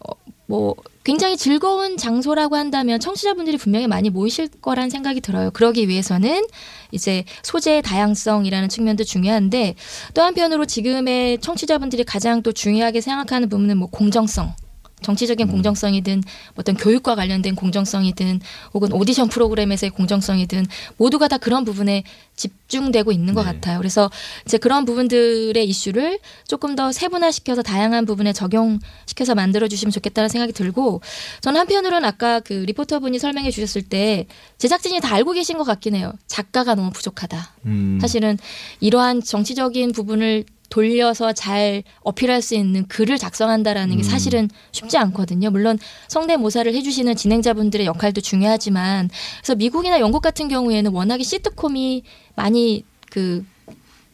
[0.01, 0.13] 어,
[0.47, 5.51] 뭐 굉장히 즐거운 장소라고 한다면 청취자분들이 분명히 많이 모이실 거란 생각이 들어요.
[5.53, 6.47] 그러기 위해서는
[6.93, 9.75] 이제 소재의 다양성이라는 측면도 중요한데
[10.15, 14.55] 또 한편으로 지금의 청취자분들이 가장 또 중요하게 생각하는 부분은 뭐 공정성.
[15.03, 16.23] 정치적인 공정성이든
[16.57, 18.41] 어떤 교육과 관련된 공정성이든
[18.75, 22.03] 혹은 오디션 프로그램에서의 공정성이든 모두가 다 그런 부분에
[22.35, 23.79] 집중되고 있는 것 같아요.
[23.79, 24.11] 그래서
[24.45, 31.01] 이제 그런 부분들의 이슈를 조금 더 세분화시켜서 다양한 부분에 적용시켜서 만들어 주시면 좋겠다는 생각이 들고
[31.41, 34.27] 저는 한편으로는 아까 그 리포터분이 설명해 주셨을 때
[34.59, 36.13] 제작진이 다 알고 계신 것 같긴 해요.
[36.27, 37.55] 작가가 너무 부족하다.
[37.67, 37.99] 음.
[38.01, 38.39] 사실은
[38.81, 40.45] 이러한 정치적인 부분을
[40.77, 45.49] 돌려서 잘 어필할 수 있는 글을 작성한다라는 게 사실은 쉽지 않거든요.
[45.49, 49.09] 물론 성대모사를 해주시는 진행자분들의 역할도 중요하지만
[49.39, 52.03] 그래서 미국이나 영국 같은 경우에는 워낙에 시트콤이
[52.35, 53.43] 많이 그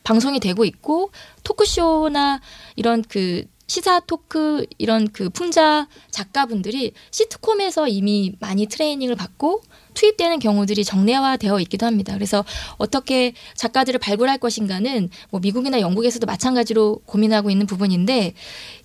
[0.05, 1.11] 방송이 되고 있고
[1.42, 2.40] 토크쇼나
[2.77, 9.62] 이런 그 시사 토크 이런 그 풍자 작가분들이 시트콤에서 이미 많이 트레이닝을 받고
[9.94, 12.14] 투입되는 경우들이 정례화되어 있기도 합니다.
[12.14, 12.44] 그래서
[12.79, 18.35] 어떻게 작가들을 발굴할 것인가는 뭐 미국이나 영국에서도 마찬가지로 고민하고 있는 부분인데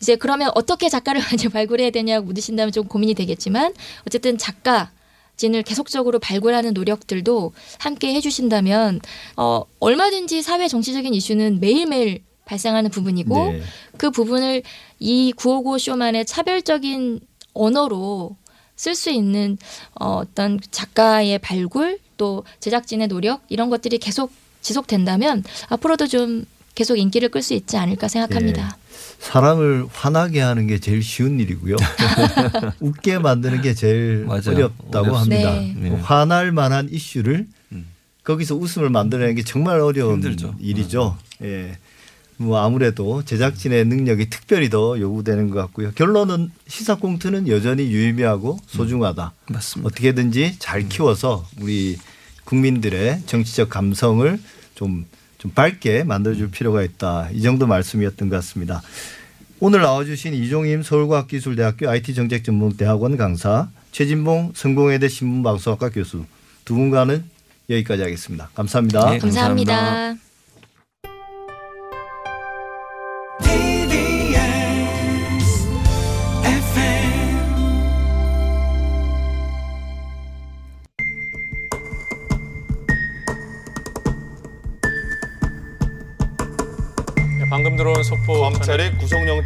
[0.01, 3.73] 이제 그러면 어떻게 작가를 발굴해야 되냐고 묻으신다면 좀 고민이 되겠지만
[4.05, 4.91] 어쨌든 작가
[5.37, 8.99] 진을 계속적으로 발굴하는 노력들도 함께 해주신다면
[9.37, 13.61] 어 얼마든지 사회 정치적인 이슈는 매일매일 발생하는 부분이고 네.
[13.97, 14.63] 그 부분을
[14.99, 17.19] 이 955 쇼만의 차별적인
[17.53, 18.35] 언어로
[18.75, 19.57] 쓸 수 있는
[19.99, 24.31] 어, 어떤 작가의 발굴 또 제작진의 노력 이런 것들이 계속
[24.61, 28.77] 지속된다면 앞으로도 좀 계속 인기를 끌 수 있지 않을까 생각합니다.
[29.19, 31.75] 사람을 화나게 하는 게 제일 쉬운 일이고요.
[32.79, 35.51] 웃게 만드는 게 제일 어렵다고 어렵습니다.
[35.51, 35.79] 합니다.
[35.79, 35.89] 네.
[35.89, 36.01] 네.
[36.01, 37.47] 화날 만한 이슈를
[38.23, 40.55] 거기서 웃음을 만들어내는 게 정말 어려운 힘들죠.
[40.59, 41.17] 일이죠.
[41.43, 41.77] 예.
[42.37, 45.91] 뭐 아무래도 제작진의 능력이 특별히 더 요구되는 것 같고요.
[45.93, 49.33] 결론은 시사 꽁트는 여전히 유의미하고 소중하다.
[49.49, 49.87] 맞습니다.
[49.87, 51.97] 어떻게든지 잘 키워서 우리
[52.45, 54.39] 국민들의 정치적 감성을
[54.75, 55.05] 좀,
[55.39, 57.29] 좀 밝게 만들어줄 필요가 있다.
[57.33, 58.81] 이 정도 말씀이었던 것 같습니다.
[59.59, 66.25] 오늘 나와주신 이종임 서울과학기술대학교 IT정책전문대학원 강사 최진봉 성공회대 신문방송학과 교수
[66.63, 67.23] 두 분과는
[67.69, 68.49] 여기까지 하겠습니다.
[68.53, 69.09] 감사합니다.
[69.09, 69.75] 네, 감사합니다.
[69.75, 70.26] 방금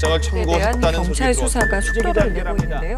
[0.01, 2.95] 영장을 대한 청구했다는 경찰 소식이 수사가 속도를 내고 있는데요.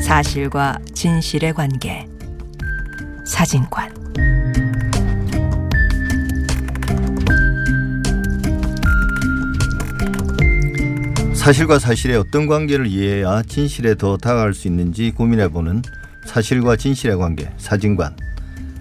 [0.00, 2.06] 사실과 진실의 관계
[3.26, 3.92] 사진관
[11.34, 15.82] 사실과 사실의 어떤 관계를 이해해야 진실에 더 다가갈 수 있는지 고민해보는
[16.24, 18.14] 사실과 진실의 관계 사진관.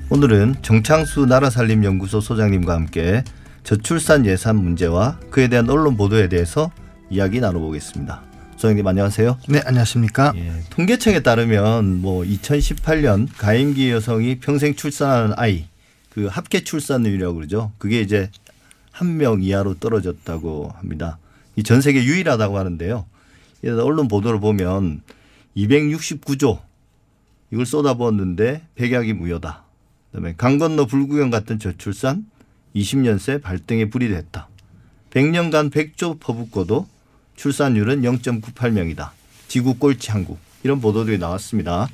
[0.10, 3.24] 오늘은 정창수 나라살림연구소 소장님과 함께
[3.68, 6.72] 저출산 예산 문제와 그에 대한 언론 보도에 대해서
[7.10, 8.24] 이야기 나눠보겠습니다.
[8.56, 9.40] 소장님 안녕하세요.
[9.50, 10.32] 네, 안녕하십니까?
[10.38, 15.66] 예, 통계청에 따르면 뭐 2018년 가임기 여성이 평생 출산하는 아이
[16.12, 17.74] 그 합계 출산율이라고 그러죠.
[17.78, 18.32] 그게 이제
[18.94, 21.18] 한 명 이하로 떨어졌다고 합니다.
[21.58, 23.06] 이 전 세계 유일하다고 하는데요.
[23.66, 25.02] 이 언론 보도를 보면
[25.58, 26.60] 269조
[27.52, 29.66] 이걸 쏟아부었는데 백약이 무효다.
[30.12, 32.28] 그다음에 강 건너 불구경 같은 저출산
[32.78, 34.48] 20년 새 발등에 불이 됐다.
[35.12, 36.88] 100년간 100조 퍼붓고도
[37.36, 39.10] 출산율은 0.98명이다.
[39.48, 41.88] 지구 꼴찌 한국 이런 보도들이 나왔습니다.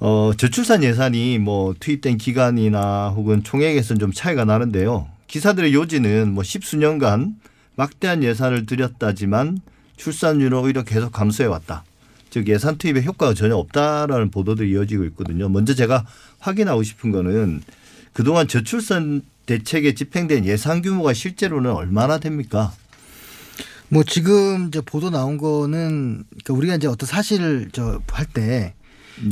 [0.00, 5.08] 어, 저출산 예산이 뭐 투입된 기간이나 혹은 총액에서는 좀 차이가 나는데요.
[5.26, 7.36] 기사들의 요지는 뭐 십수년간
[7.74, 9.60] 막대한 예산을 들였다지만
[9.96, 11.84] 출산율은 오히려 계속 감소해 왔다.
[12.30, 15.48] 즉 예산 투입에 효과가 전혀 없다라는 보도들이 이어지고 있거든요.
[15.48, 16.06] 먼저 제가
[16.38, 17.62] 확인하고 싶은 거는
[18.12, 19.22] 그동안 저출산
[19.52, 22.72] 대책에 집행된 예산 규모가 실제로는 얼마나 됩니까?
[23.88, 28.74] 뭐 지금 이제 보도 나온 거는 그러니까 우리가 이제 어떤 사실을 저 할때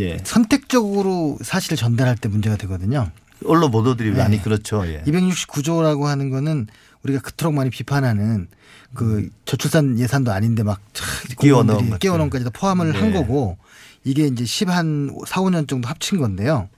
[0.01, 0.17] 예.
[0.25, 3.11] 선택적으로 사실을 전달할 때 문제가 되거든요.
[3.45, 4.17] 언론 보도들이 네.
[4.17, 4.87] 많이 그렇죠.
[4.87, 5.03] 예.
[5.07, 6.67] 269조라고 하는 거는
[7.03, 8.49] 우리가 그토록 많이 비판하는
[8.95, 10.81] 그 저출산 예산도 아닌데 막
[11.39, 11.99] 끼워 넣은 공무원들이 것들.
[11.99, 13.13] 끼워 넣은 까지도 포함을 한 네.
[13.13, 13.59] 거고
[14.03, 16.71] 이게 이제 10한 4, 5년 정도 합친 건데요.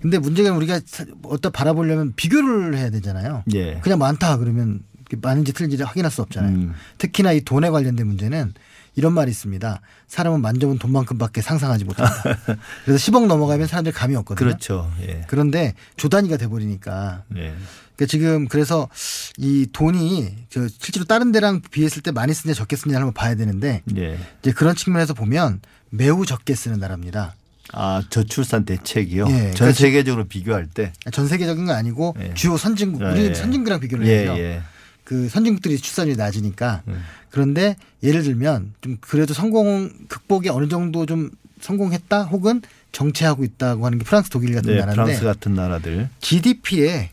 [0.00, 3.44] 근데 문제가 우리가 사- 어디다 바라보려면 비교를 해야 되잖아요.
[3.54, 3.80] 예.
[3.80, 4.80] 그냥 많다 그러면
[5.22, 6.54] 많은지 틀린지 확인할 수 없잖아요.
[6.54, 6.74] 음.
[6.98, 8.52] 특히나 이 돈에 관련된 문제는
[8.94, 9.80] 이런 말이 있습니다.
[10.08, 12.12] 사람은 만져본 돈만큼밖에 상상하지 못한다.
[12.84, 14.44] 그래서 10억 넘어가면 사람들이 감이 없거든요.
[14.46, 14.90] 그렇죠.
[15.02, 15.24] 예.
[15.28, 17.22] 그런데 조 단위가 돼버리니까.
[17.36, 17.54] 예.
[17.96, 18.88] 그러니까 지금 그래서
[19.38, 23.82] 이 돈이 저 실제로 다른 데랑 비했을 때 많이 쓰냐 적게 쓰냐 한번 봐야 되는데
[23.96, 24.18] 예.
[24.42, 25.60] 이제 그런 측면에서 보면
[25.90, 27.34] 매우 적게 쓰는 나라입니다.
[27.72, 29.26] 아 저출산 대책이요.
[29.28, 30.92] 예, 전 그러니까 세계적으로 비교할 때.
[31.12, 33.34] 전 세계적인 거 아니고 주요 선진국 우리 예.
[33.34, 34.34] 선진국이랑 비교를 예, 해요.
[34.38, 34.62] 예.
[35.04, 36.82] 그 선진국들이 출산율이 낮으니까
[37.30, 42.62] 그런데 예를 들면 좀 그래도 성공 극복에 어느 정도 좀 성공했다 혹은
[42.92, 46.08] 정체하고 있다고 하는 게 프랑스 독일 같은 네, 나라인데 프랑스 같은 나라들.
[46.20, 47.10] GDP의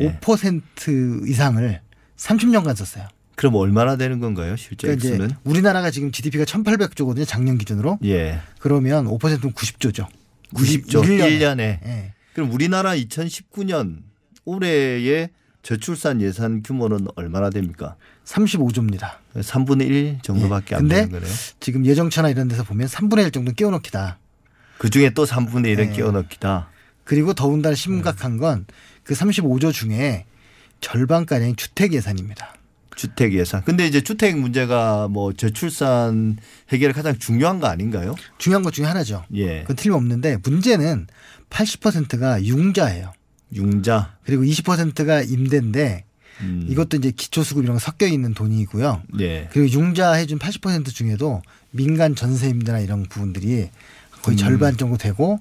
[0.00, 0.18] 예.
[0.20, 1.80] 5% 이상을
[2.16, 3.08] 30년간 썼어요.
[3.38, 4.56] 그럼 얼마나 되는 건가요?
[4.56, 5.30] 실제 그러니까 액수는?
[5.44, 7.24] 우리나라가 지금 GDP가 1,800조거든요.
[7.24, 7.98] 작년 기준으로.
[8.04, 8.40] 예.
[8.58, 10.08] 그러면 5%는 90조죠.
[10.54, 11.38] 90조 1년에.
[11.38, 11.60] 1년에.
[11.60, 12.12] 예.
[12.34, 13.98] 그럼 우리나라 2019년
[14.44, 15.30] 올해의
[15.62, 17.94] 저출산 예산 규모는 얼마나 됩니까?
[18.24, 19.18] 35조입니다.
[19.36, 21.30] 3분의 1 정도밖에 안 근데 되는 거네요.
[21.60, 24.18] 지금 예정처나 이런 데서 보면 3분의 1 정도 끼워 넣기다.
[24.78, 25.92] 그 중에 또 3분의 1은 네.
[25.92, 26.70] 끼워 넣기다.
[27.04, 28.66] 그리고 더군다나 심각한 건
[29.08, 30.26] 그 35조 중에
[30.82, 32.52] 절반가량이 주택 예산입니다.
[32.98, 33.62] 주택 예산.
[33.64, 36.36] 근데 이제 주택 문제가 뭐 저출산
[36.70, 38.16] 해결에 가장 중요한 거 아닌가요?
[38.38, 39.24] 중요한 것 중에 하나죠.
[39.34, 39.60] 예.
[39.62, 41.06] 그건 틀림없는데 문제는
[41.48, 43.12] 80%가 융자예요.
[43.54, 44.16] 융자.
[44.24, 46.04] 그리고 20%가 임대인데
[46.40, 46.66] 음.
[46.68, 49.02] 이것도 이제 기초수급 이런 거 섞여 있는 돈이고요.
[49.20, 49.48] 예.
[49.52, 51.40] 그리고 융자 해준 80% 중에도
[51.70, 53.70] 민간 전세 임대나 이런 부분들이
[54.22, 54.38] 거의 음.
[54.38, 55.38] 절반 정도 되고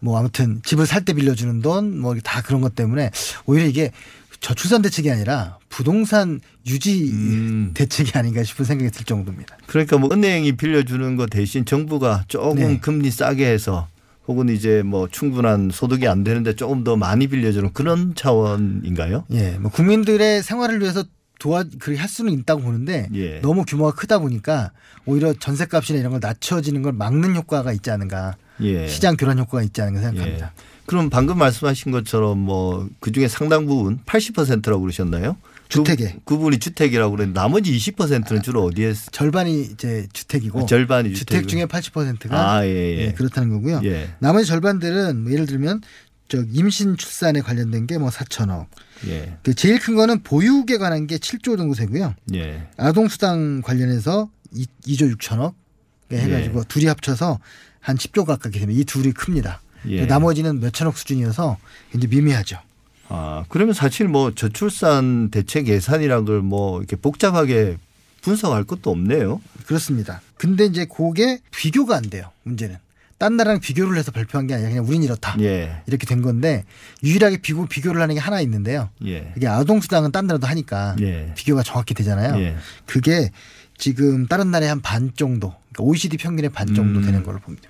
[0.00, 3.10] 뭐 아무튼 집을 살 때 빌려주는 돈 뭐 다 그런 것 때문에
[3.46, 3.92] 오히려 이게
[4.40, 7.70] 저출산 대책이 아니라 부동산 유지 음.
[7.74, 9.56] 대책이 아닌가 싶은 생각이 들 정도입니다.
[9.66, 12.78] 그러니까 뭐 은행이 빌려주는 거 대신 정부가 조금 네.
[12.80, 13.88] 금리 싸게 해서
[14.26, 19.24] 혹은 이제 뭐 충분한 소득이 안 되는데 조금 더 많이 빌려주는 그런 차원인가요?
[19.30, 21.04] 예, 뭐 국민들의 생활을 위해서
[21.38, 23.40] 도와 그렇게 할 수는 있다고 보는데 예.
[23.40, 24.72] 너무 규모가 크다 보니까
[25.04, 28.88] 오히려 전세값이나 이런 걸 낮춰지는 걸 막는 효과가 있지 않은가 예.
[28.88, 30.52] 시장 교란 효과가 있지 않은가 생각합니다.
[30.86, 35.36] 그럼 방금 말씀하신 것처럼 뭐 그중에 상당 부분 80%라고 그러셨나요?
[35.68, 36.14] 주택에.
[36.24, 41.48] 그, 부분이 주택이라고 그랬는데 나머지 20%는 주로 어디에 쓰- 절반이 이제 주택이고 아, 절반이 주택.
[41.48, 42.68] 중에 80%가 아, 예,
[43.06, 43.12] 예.
[43.14, 43.80] 그렇다는 거고요.
[43.84, 44.10] 예.
[44.20, 45.80] 나머지 절반들은 뭐 예를 들면
[46.28, 48.66] 저 임신 출산에 관련된 게 뭐 4천억.
[49.08, 49.38] 예.
[49.42, 52.14] 그 제일 큰 거는 보육에 관한 게 7조 정도 되고요.
[52.34, 52.68] 예.
[52.76, 55.54] 아동 수당 관련해서 2, 2조 6천억
[56.12, 57.40] 해 가지고 둘이 합쳐서
[57.80, 59.60] 한 10조 가깝게 되면 이 둘이 큽니다.
[59.88, 60.06] 예.
[60.06, 61.58] 나머지는 몇 천억 수준이어서
[61.94, 62.58] 이제 미미하죠.
[63.08, 67.76] 아, 그러면 사실 뭐 저출산 대책 예산이란 걸뭐 이렇게 복잡하게
[68.22, 69.40] 분석할 것도 없네요.
[69.66, 70.20] 그렇습니다.
[70.36, 72.30] 근데 이제 그게 비교가 안 돼요.
[72.42, 72.76] 문제는.
[73.18, 75.36] 딴 나라랑 비교를 해서 발표한 게 아니라 그냥 우린 이렇다.
[75.40, 75.80] 예.
[75.86, 76.64] 이렇게 된 건데
[77.02, 78.90] 유일하게 비교, 비교를 하는 게 하나 있는데요.
[79.06, 79.32] 예.
[79.36, 81.32] 이게 아동수당은 딴 나라도 하니까 예.
[81.34, 82.38] 비교가 정확히 되잖아요.
[82.42, 82.56] 예.
[82.84, 83.30] 그게
[83.78, 87.04] 지금 다른 나라의 한 반 정도, 그러니까 OECD 평균의 반 정도 음.
[87.04, 87.68] 되는 걸로 봅니다.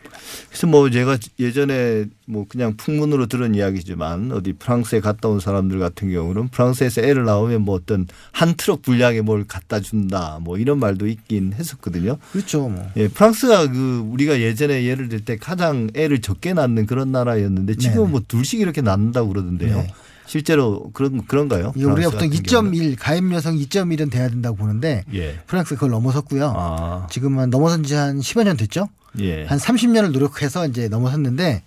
[0.48, 6.10] 그래서 뭐 제가 예전에 뭐 그냥 풍문으로 들은 이야기지만 어디 프랑스에 갔다 온 사람들 같은
[6.10, 11.06] 경우는 프랑스에서 애를 낳으면 뭐 어떤 한 트럭 분량의 뭘 갖다 준다 뭐 이런 말도
[11.06, 12.18] 있긴 했었거든요.
[12.32, 12.68] 그렇죠.
[12.68, 12.86] 뭐.
[12.96, 17.96] 예, 프랑스가 그 우리가 예전에 예를 들 때 가장 애를 적게 낳는 그런 나라였는데 지금
[17.96, 18.08] 네네.
[18.10, 19.76] 뭐 둘씩 이렇게 낳는다고 그러던데요.
[19.76, 19.92] 네.
[20.26, 21.72] 실제로 그런 그런가요?
[21.76, 22.72] 이게 우리가 보통 같은 경우는?
[22.72, 25.38] 2.1 가입 여성 2.1은 돼야 된다고 보는데 예.
[25.46, 26.52] 프랑스 그걸 넘어섰고요.
[26.56, 27.06] 아.
[27.10, 28.88] 지금은 넘어선 지 한 10여 년 됐죠.
[29.20, 29.44] 예.
[29.46, 31.62] 한 30년을 노력해서 이제 넘어섰는데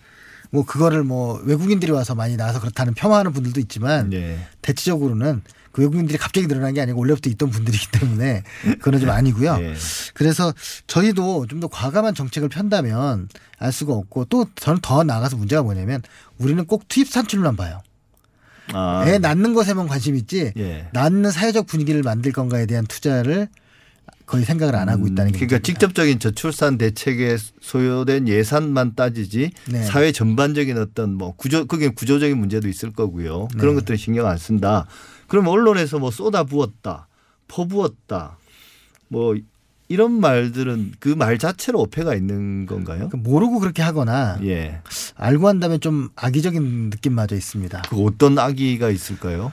[0.52, 4.40] 뭐 그거를 뭐 외국인들이 와서 많이 나와서 그렇다는 폄하하는 분들도 있지만 예.
[4.62, 5.42] 대체적으로는
[5.72, 8.42] 그 외국인들이 갑자기 늘어난 게 아니고 원래부터 있던 분들이기 때문에
[8.82, 9.58] 그건 좀 아니고요.
[9.62, 9.76] 예.
[10.16, 10.52] 그래서
[10.88, 13.30] 저희도 좀 더 과감한 정책을 편다면
[13.60, 16.02] 알 수가 없고 또 저는 더 나가서 문제가 뭐냐면
[16.40, 17.82] 우리는 꼭 투입 산출만 봐요.
[18.74, 19.04] 아.
[19.08, 20.88] 애 낳는 것에만 관심 있지 예.
[20.94, 23.48] 낳는 사회적 분위기를 만들 건가에 대한 투자를
[24.26, 29.84] 거의 생각을 안 하고 있다는 게 그러니까 직접적인 저출산 대책에 소요된 예산만 따지지 네.
[29.84, 33.48] 사회 전반적인 어떤 뭐 구조 그게 구조적인 문제도 있을 거고요.
[33.58, 33.80] 그런 네.
[33.82, 34.86] 것들은 신경 안 쓴다.
[35.28, 37.08] 그럼 언론에서 뭐 쏟아 부었다,
[37.48, 38.38] 퍼부었다,
[39.08, 39.36] 뭐
[39.90, 43.10] 이런 말들은 그 말 자체로 어폐가 있는 건가요?
[43.12, 44.80] 모르고 그렇게 하거나 예.
[45.16, 47.82] 알고 한다면 좀 악의적인 느낌마저 있습니다.
[47.90, 49.52] 그 어떤 악의가 있을까요?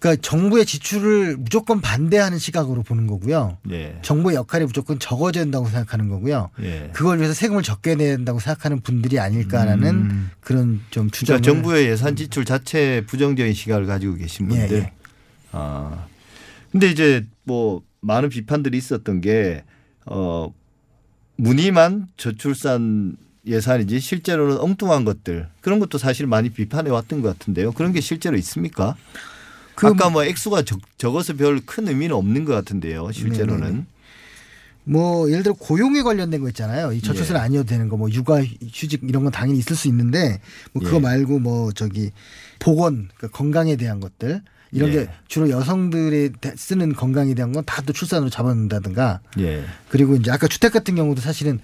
[0.00, 3.58] 그러니까 정부의 지출을 무조건 반대하는 시각으로 보는 거고요.
[3.70, 3.98] 예.
[4.02, 6.50] 정부의 역할이 무조건 적어져야 된다고 생각하는 거고요.
[6.62, 6.90] 예.
[6.92, 10.30] 그걸 위해서 세금을 적게 내야 된다고 생각하는 분들이 아닐까라는 음.
[10.40, 14.76] 그런 좀 추정을 그러니까 정부의 예산 지출 자체 부정적인 시각을 가지고 계신 예, 분들.
[14.78, 14.92] 예.
[15.52, 16.06] 아.
[16.70, 19.62] 근데 이제 뭐 많은 비판들이 있었던 게
[20.06, 20.52] 어,
[21.36, 27.72] 무늬만 저출산 예산이지 실제로는 엉뚱한 것들 그런 것도 사실 많이 비판해 왔던 것 같은데요.
[27.72, 28.96] 그런 게 실제로 있습니까?
[29.76, 33.12] 아까 뭐 액수가 적, 적어서 별 큰 의미는 없는 것 같은데요.
[33.12, 33.68] 실제로는.
[33.70, 33.86] 네네.
[34.84, 36.92] 뭐 예를 들어 고용에 관련된 거 있잖아요.
[36.92, 37.40] 이 저출산 예.
[37.40, 40.40] 아니어도 되는 거 뭐 육아 휴직 이런 건 당연히 있을 수 있는데
[40.72, 41.00] 뭐 그거 예.
[41.00, 42.10] 말고 뭐 저기
[42.58, 44.42] 보건 그러니까 건강에 대한 것들
[44.72, 44.92] 이런 예.
[44.92, 49.64] 게 주로 여성들이 대- 쓰는 건강에 대한 건 다 또 출산으로 잡아놓는다든가 예.
[49.88, 51.60] 그리고 이제 아까 주택 같은 경우도 사실은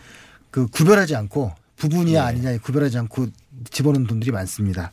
[0.51, 2.27] 그 구별하지 않고 부분이야 예.
[2.27, 3.29] 아니냐 구별하지 않고
[3.71, 4.91] 집어넣는 돈들이 많습니다.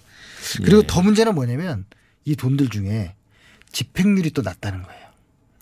[0.57, 0.87] 그리고 예.
[0.87, 1.85] 더 문제는 뭐냐면
[2.25, 3.15] 이 돈들 중에
[3.71, 5.00] 집행률이 또 낮다는 거예요.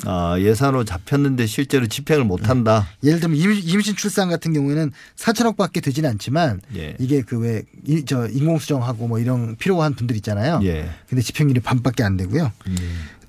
[0.06, 2.88] 아, 예산으로 잡혔는데 실제로 집행을 못 한다.
[3.04, 6.95] 예를 들면 임- 임신 출산 같은 경우에는 4천억밖에 되지는 않지만 예.
[7.00, 7.64] 이게 그 왜
[8.06, 10.62] 저 인공수정하고 뭐 이런 필요한 분들 있잖아요.
[10.64, 10.89] 예.
[11.08, 12.52] 근데 집행률이 반밖에 안 되고요.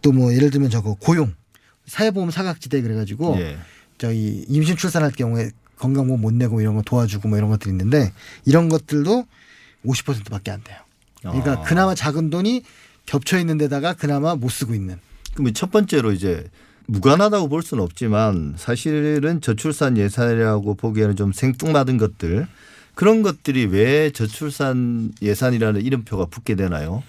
[0.02, 1.34] 또뭐 예를 들면 저거 고용
[1.86, 3.58] 사회보험 사각지대 그래가지고 예.
[3.98, 8.12] 저희 임신 출산할 경우에 건강보험 못 내고 이런 거 도와주고 뭐 이런 것들이 있는데
[8.44, 9.26] 이런 것들도
[9.84, 10.78] 50%밖에 안 돼요.
[11.22, 11.62] 그러니까 아.
[11.62, 12.62] 그나마 작은 돈이
[13.06, 14.98] 겹쳐 있는 데다가 그나마 못 쓰고 있는.
[15.34, 16.48] 그러면 첫 번째로 이제
[16.86, 22.48] 무관하다고 볼 수는 없지만 사실은 저출산 예산이라고 보기에는 좀 생뚱맞은 것들
[22.94, 27.02] 그런 것들이 왜 저출산 예산이라는 이름표가 붙게 되나요?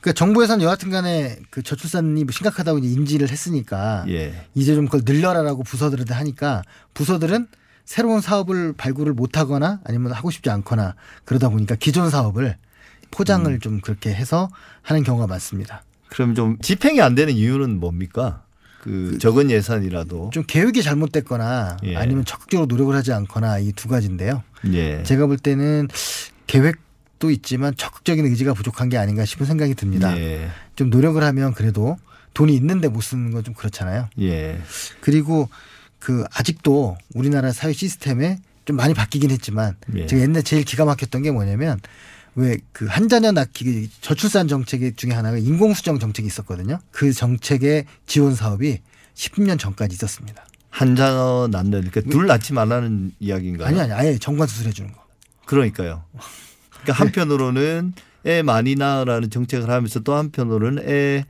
[0.00, 4.46] 그러니까 정부에서는 여하튼 간에 그 저출산이 심각하다고 이제 인지를 했으니까 예.
[4.54, 7.46] 이제 좀 그걸 늘려라라고 부서들한테 하니까 부서들은
[7.86, 10.94] 새로운 사업을 발굴을 못 하거나 아니면 하고 싶지 않거나
[11.24, 12.56] 그러다 보니까 기존 사업을
[13.10, 13.60] 포장을 음.
[13.60, 14.50] 좀 그렇게 해서
[14.82, 15.84] 하는 경우가 많습니다.
[16.14, 18.42] 그럼 좀 집행이 안 되는 이유는 뭡니까?
[18.80, 21.96] 그 적은 예산이라도 좀 계획이 잘못됐거나 예.
[21.96, 24.42] 아니면 적극적으로 노력을 하지 않거나 이 두 가지인데요.
[24.72, 25.02] 예.
[25.02, 25.88] 제가 볼 때는
[26.46, 30.16] 계획도 있지만 적극적인 의지가 부족한 게 아닌가 싶은 생각이 듭니다.
[30.18, 30.48] 예.
[30.76, 31.96] 좀 노력을 하면 그래도
[32.34, 34.08] 돈이 있는데 못 쓰는 건 좀 그렇잖아요.
[34.20, 34.60] 예.
[35.00, 35.48] 그리고
[35.98, 40.06] 그 아직도 우리나라 사회 시스템에 좀 많이 바뀌긴 했지만 예.
[40.06, 41.80] 제가 옛날 제일 기가 막혔던 게 뭐냐면
[42.36, 46.80] 왜 그 한자녀 낳기 저출산 정책 중에 하나가 인공수정 정책이 있었거든요.
[46.90, 48.80] 그 정책의 지원 사업이
[49.14, 50.44] 10년 전까지 있었습니다.
[50.70, 53.68] 한자 낳는 그러니까 둘 낳지 말라는 이야기인가요?
[53.68, 55.00] 아니 아니 아예 정관 수술해 주는 거.
[55.46, 56.02] 그러니까요.
[56.70, 57.92] 그러니까 한편으로는
[58.26, 61.24] 애 많이 낳으라는 정책을 하면서 또 한편으로는 애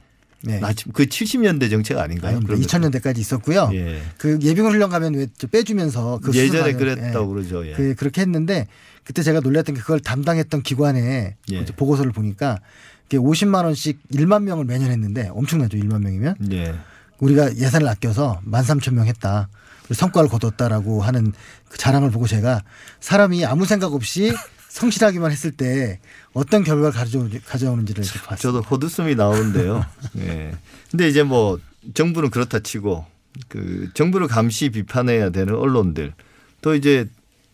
[0.61, 2.37] 낳지 그 70년대 정책 아닌가요?
[2.37, 2.69] 아니, 그런 것도?
[2.69, 3.71] 2000년대까지 있었고요.
[3.75, 4.03] 예.
[4.19, 7.35] 그 예비군 훈련 가면 왜 빼주면서 그 예전에 그랬다고 예.
[7.35, 7.67] 그러죠.
[7.67, 7.73] 예.
[7.73, 8.67] 그 그렇게 했는데
[9.05, 11.65] 그때 제가 놀랐던 게 그걸 담당했던 기관의 예.
[11.65, 12.59] 보고서를 보니까
[13.07, 15.77] 이게 50만 원씩 1만 명을 매년 했는데 엄청나죠.
[15.77, 16.75] 1만 명이면 예.
[17.19, 19.49] 우리가 예산을 아껴서 13,000명 했다.
[19.83, 21.33] 그리고 성과를 거뒀다라고 하는
[21.69, 22.63] 그 자랑을 보고 제가
[23.01, 24.33] 사람이 아무 생각 없이
[24.69, 26.01] 성실하기만 했을 때
[26.33, 28.37] 어떤 결과를 가져오, 가져오는지를 봤어요.
[28.37, 29.85] 저도 호두숨이 나오는데요.
[30.19, 30.53] 예.
[30.91, 31.61] 근데 이제 뭐
[31.93, 33.05] 정부는 그렇다 치고
[33.49, 36.15] 그 정부를 감시 비판해야 되는 언론들
[36.63, 37.07] 또 이제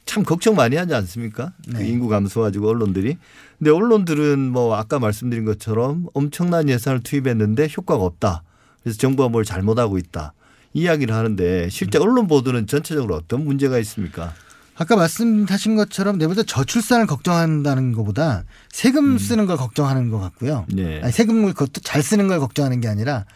[0.06, 1.52] 참 걱정 많이 하지 않습니까?
[1.70, 1.88] 그 네.
[1.88, 3.16] 인구 감소 가지고 언론들이.
[3.58, 8.42] 근데 언론들은 뭐 아까 말씀드린 것처럼 엄청난 예산을 투입했는데 효과가 없다.
[8.82, 10.32] 그래서 정부가 뭘 잘못하고 있다.
[10.72, 12.02] 이야기를 하는데 실제 음.
[12.02, 14.32] 언론 보도는 전체적으로 어떤 문제가 있습니까?
[14.76, 20.64] 아까 말씀하신 것처럼 내부터 저출산을 걱정한다는 것보다 세금 쓰는 걸 걱정하는 것 같고요.
[20.72, 20.76] 음.
[20.76, 21.00] 네.
[21.02, 23.26] 아니, 세금을 그것도 잘 쓰는 걸 걱정하는 게 아니라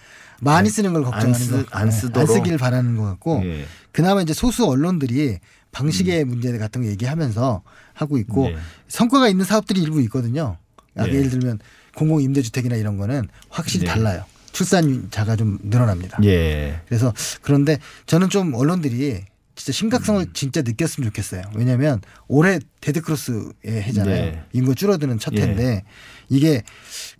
[0.41, 2.19] 많이 쓰는 걸 걱정하는 안 쓰- 거, 안 네, 쓰도록.
[2.19, 3.67] 안 쓰길 바라는 것 같고 예.
[3.93, 5.39] 그나마 이제 소수 언론들이
[5.75, 7.63] 방식의 문제 같은 거 얘기하면서
[7.93, 8.55] 하고 있고 음.
[8.55, 8.59] 네.
[8.89, 10.57] 성과가 있는 사업들이 일부 있거든요.
[10.97, 11.15] 아, 네.
[11.15, 11.59] 예를 들면
[11.97, 13.93] 공공 임대주택이나 이런 거는 확실히 네.
[13.93, 14.25] 달라요.
[14.53, 16.19] 출산자가 좀 늘어납니다.
[16.25, 16.81] 예.
[16.87, 17.13] 그래서
[17.43, 19.25] 그런데 저는 좀 언론들이
[19.57, 20.31] 진짜 심각성을 음.
[20.33, 21.43] 진짜 느꼈으면 좋겠어요.
[21.55, 24.25] 왜냐하면 올해 데드크로스의 해잖아요.
[24.33, 24.45] 네.
[24.53, 25.85] 인구 줄어드는 첫 해인데
[26.29, 26.63] 이게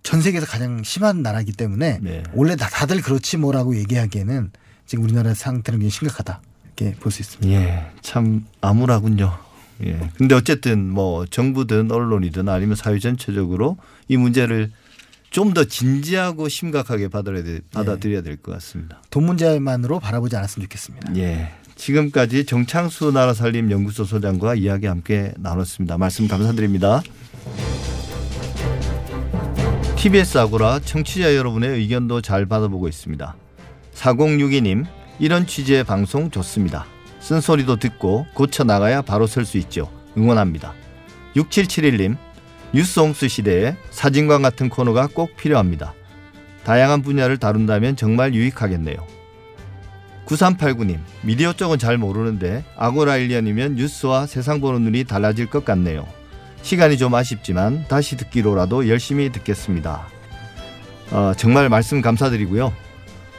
[0.03, 2.23] 전 세계에서 가장 심한 나라이기 때문에 네.
[2.33, 4.51] 원래 다 다들 그렇지 뭐라고 얘기하기에는
[4.85, 6.41] 지금 우리나라 상태는 굉장히 심각하다
[6.77, 7.49] 이렇게 볼 수 있습니다.
[7.51, 9.37] 예, 참 암울하군요.
[9.85, 10.09] 예.
[10.17, 14.71] 근데 어쨌든 뭐 정부든 언론이든 아니면 사회 전체적으로 이 문제를
[15.31, 19.01] 좀 더 진지하고 심각하게 받아들여야, 돼- 받아들여야 될것 같습니다.
[19.09, 21.15] 돈 문제만으로 바라보지 않았으면 좋겠습니다.
[21.17, 21.51] 예.
[21.75, 25.97] 지금까지 정창수 나라살림 연구소 소장과 이야기 함께 나눴습니다.
[25.97, 27.01] 말씀 감사드립니다.
[29.97, 33.35] TBS 아고라 청취자 여러분의 의견도 잘 받아보고 있습니다.
[33.95, 34.85] 4062님,
[35.19, 36.85] 이런 취지의 방송 좋습니다.
[37.19, 39.89] 쓴소리도 듣고 고쳐 나가야 바로 설 수 있죠.
[40.17, 40.73] 응원합니다.
[41.35, 42.17] 6771님,
[42.73, 45.93] 뉴스 홈스 시대에 사진관 같은 코너가 꼭 필요합니다.
[46.63, 48.97] 다양한 분야를 다룬다면 정말 유익하겠네요.
[50.25, 56.07] 9389님, 미디어 쪽은 잘 모르는데 아고라 1년이면 뉴스와 세상 보는 눈이 달라질 것 같네요.
[56.63, 60.07] 시간이 좀 아쉽지만 다시 듣기로라도 열심히 듣겠습니다.
[61.11, 62.73] 어, 정말 말씀 감사드리고요.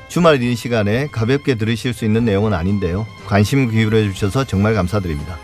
[0.08, 3.06] 주말 인 시간에 가볍게 들으실 수 있는 내용은 아닌데요.
[3.26, 5.36] 관심 기울여 주셔서 정말 감사드립니다.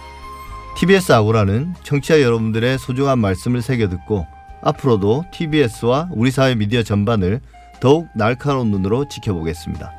[0.77, 4.27] TBS 아고라는 청취자 여러분들의 소중한 말씀을 새겨 듣고
[4.63, 7.41] 앞으로도 TBS와 우리 사회 미디어 전반을
[7.81, 9.93] 더욱 날카로운 눈으로 지켜보겠습니다.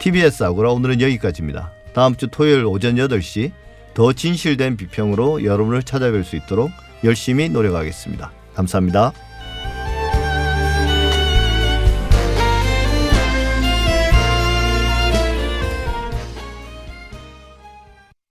[0.00, 1.70] TBS 아고라 오늘은 여기까지입니다.
[1.94, 3.52] 다음 주 토요일 오전 8시
[3.94, 6.70] 더 진실된 비평으로 여러분을 찾아뵐 수 있도록
[7.04, 8.32] 열심히 노력하겠습니다.
[8.54, 9.12] 감사합니다.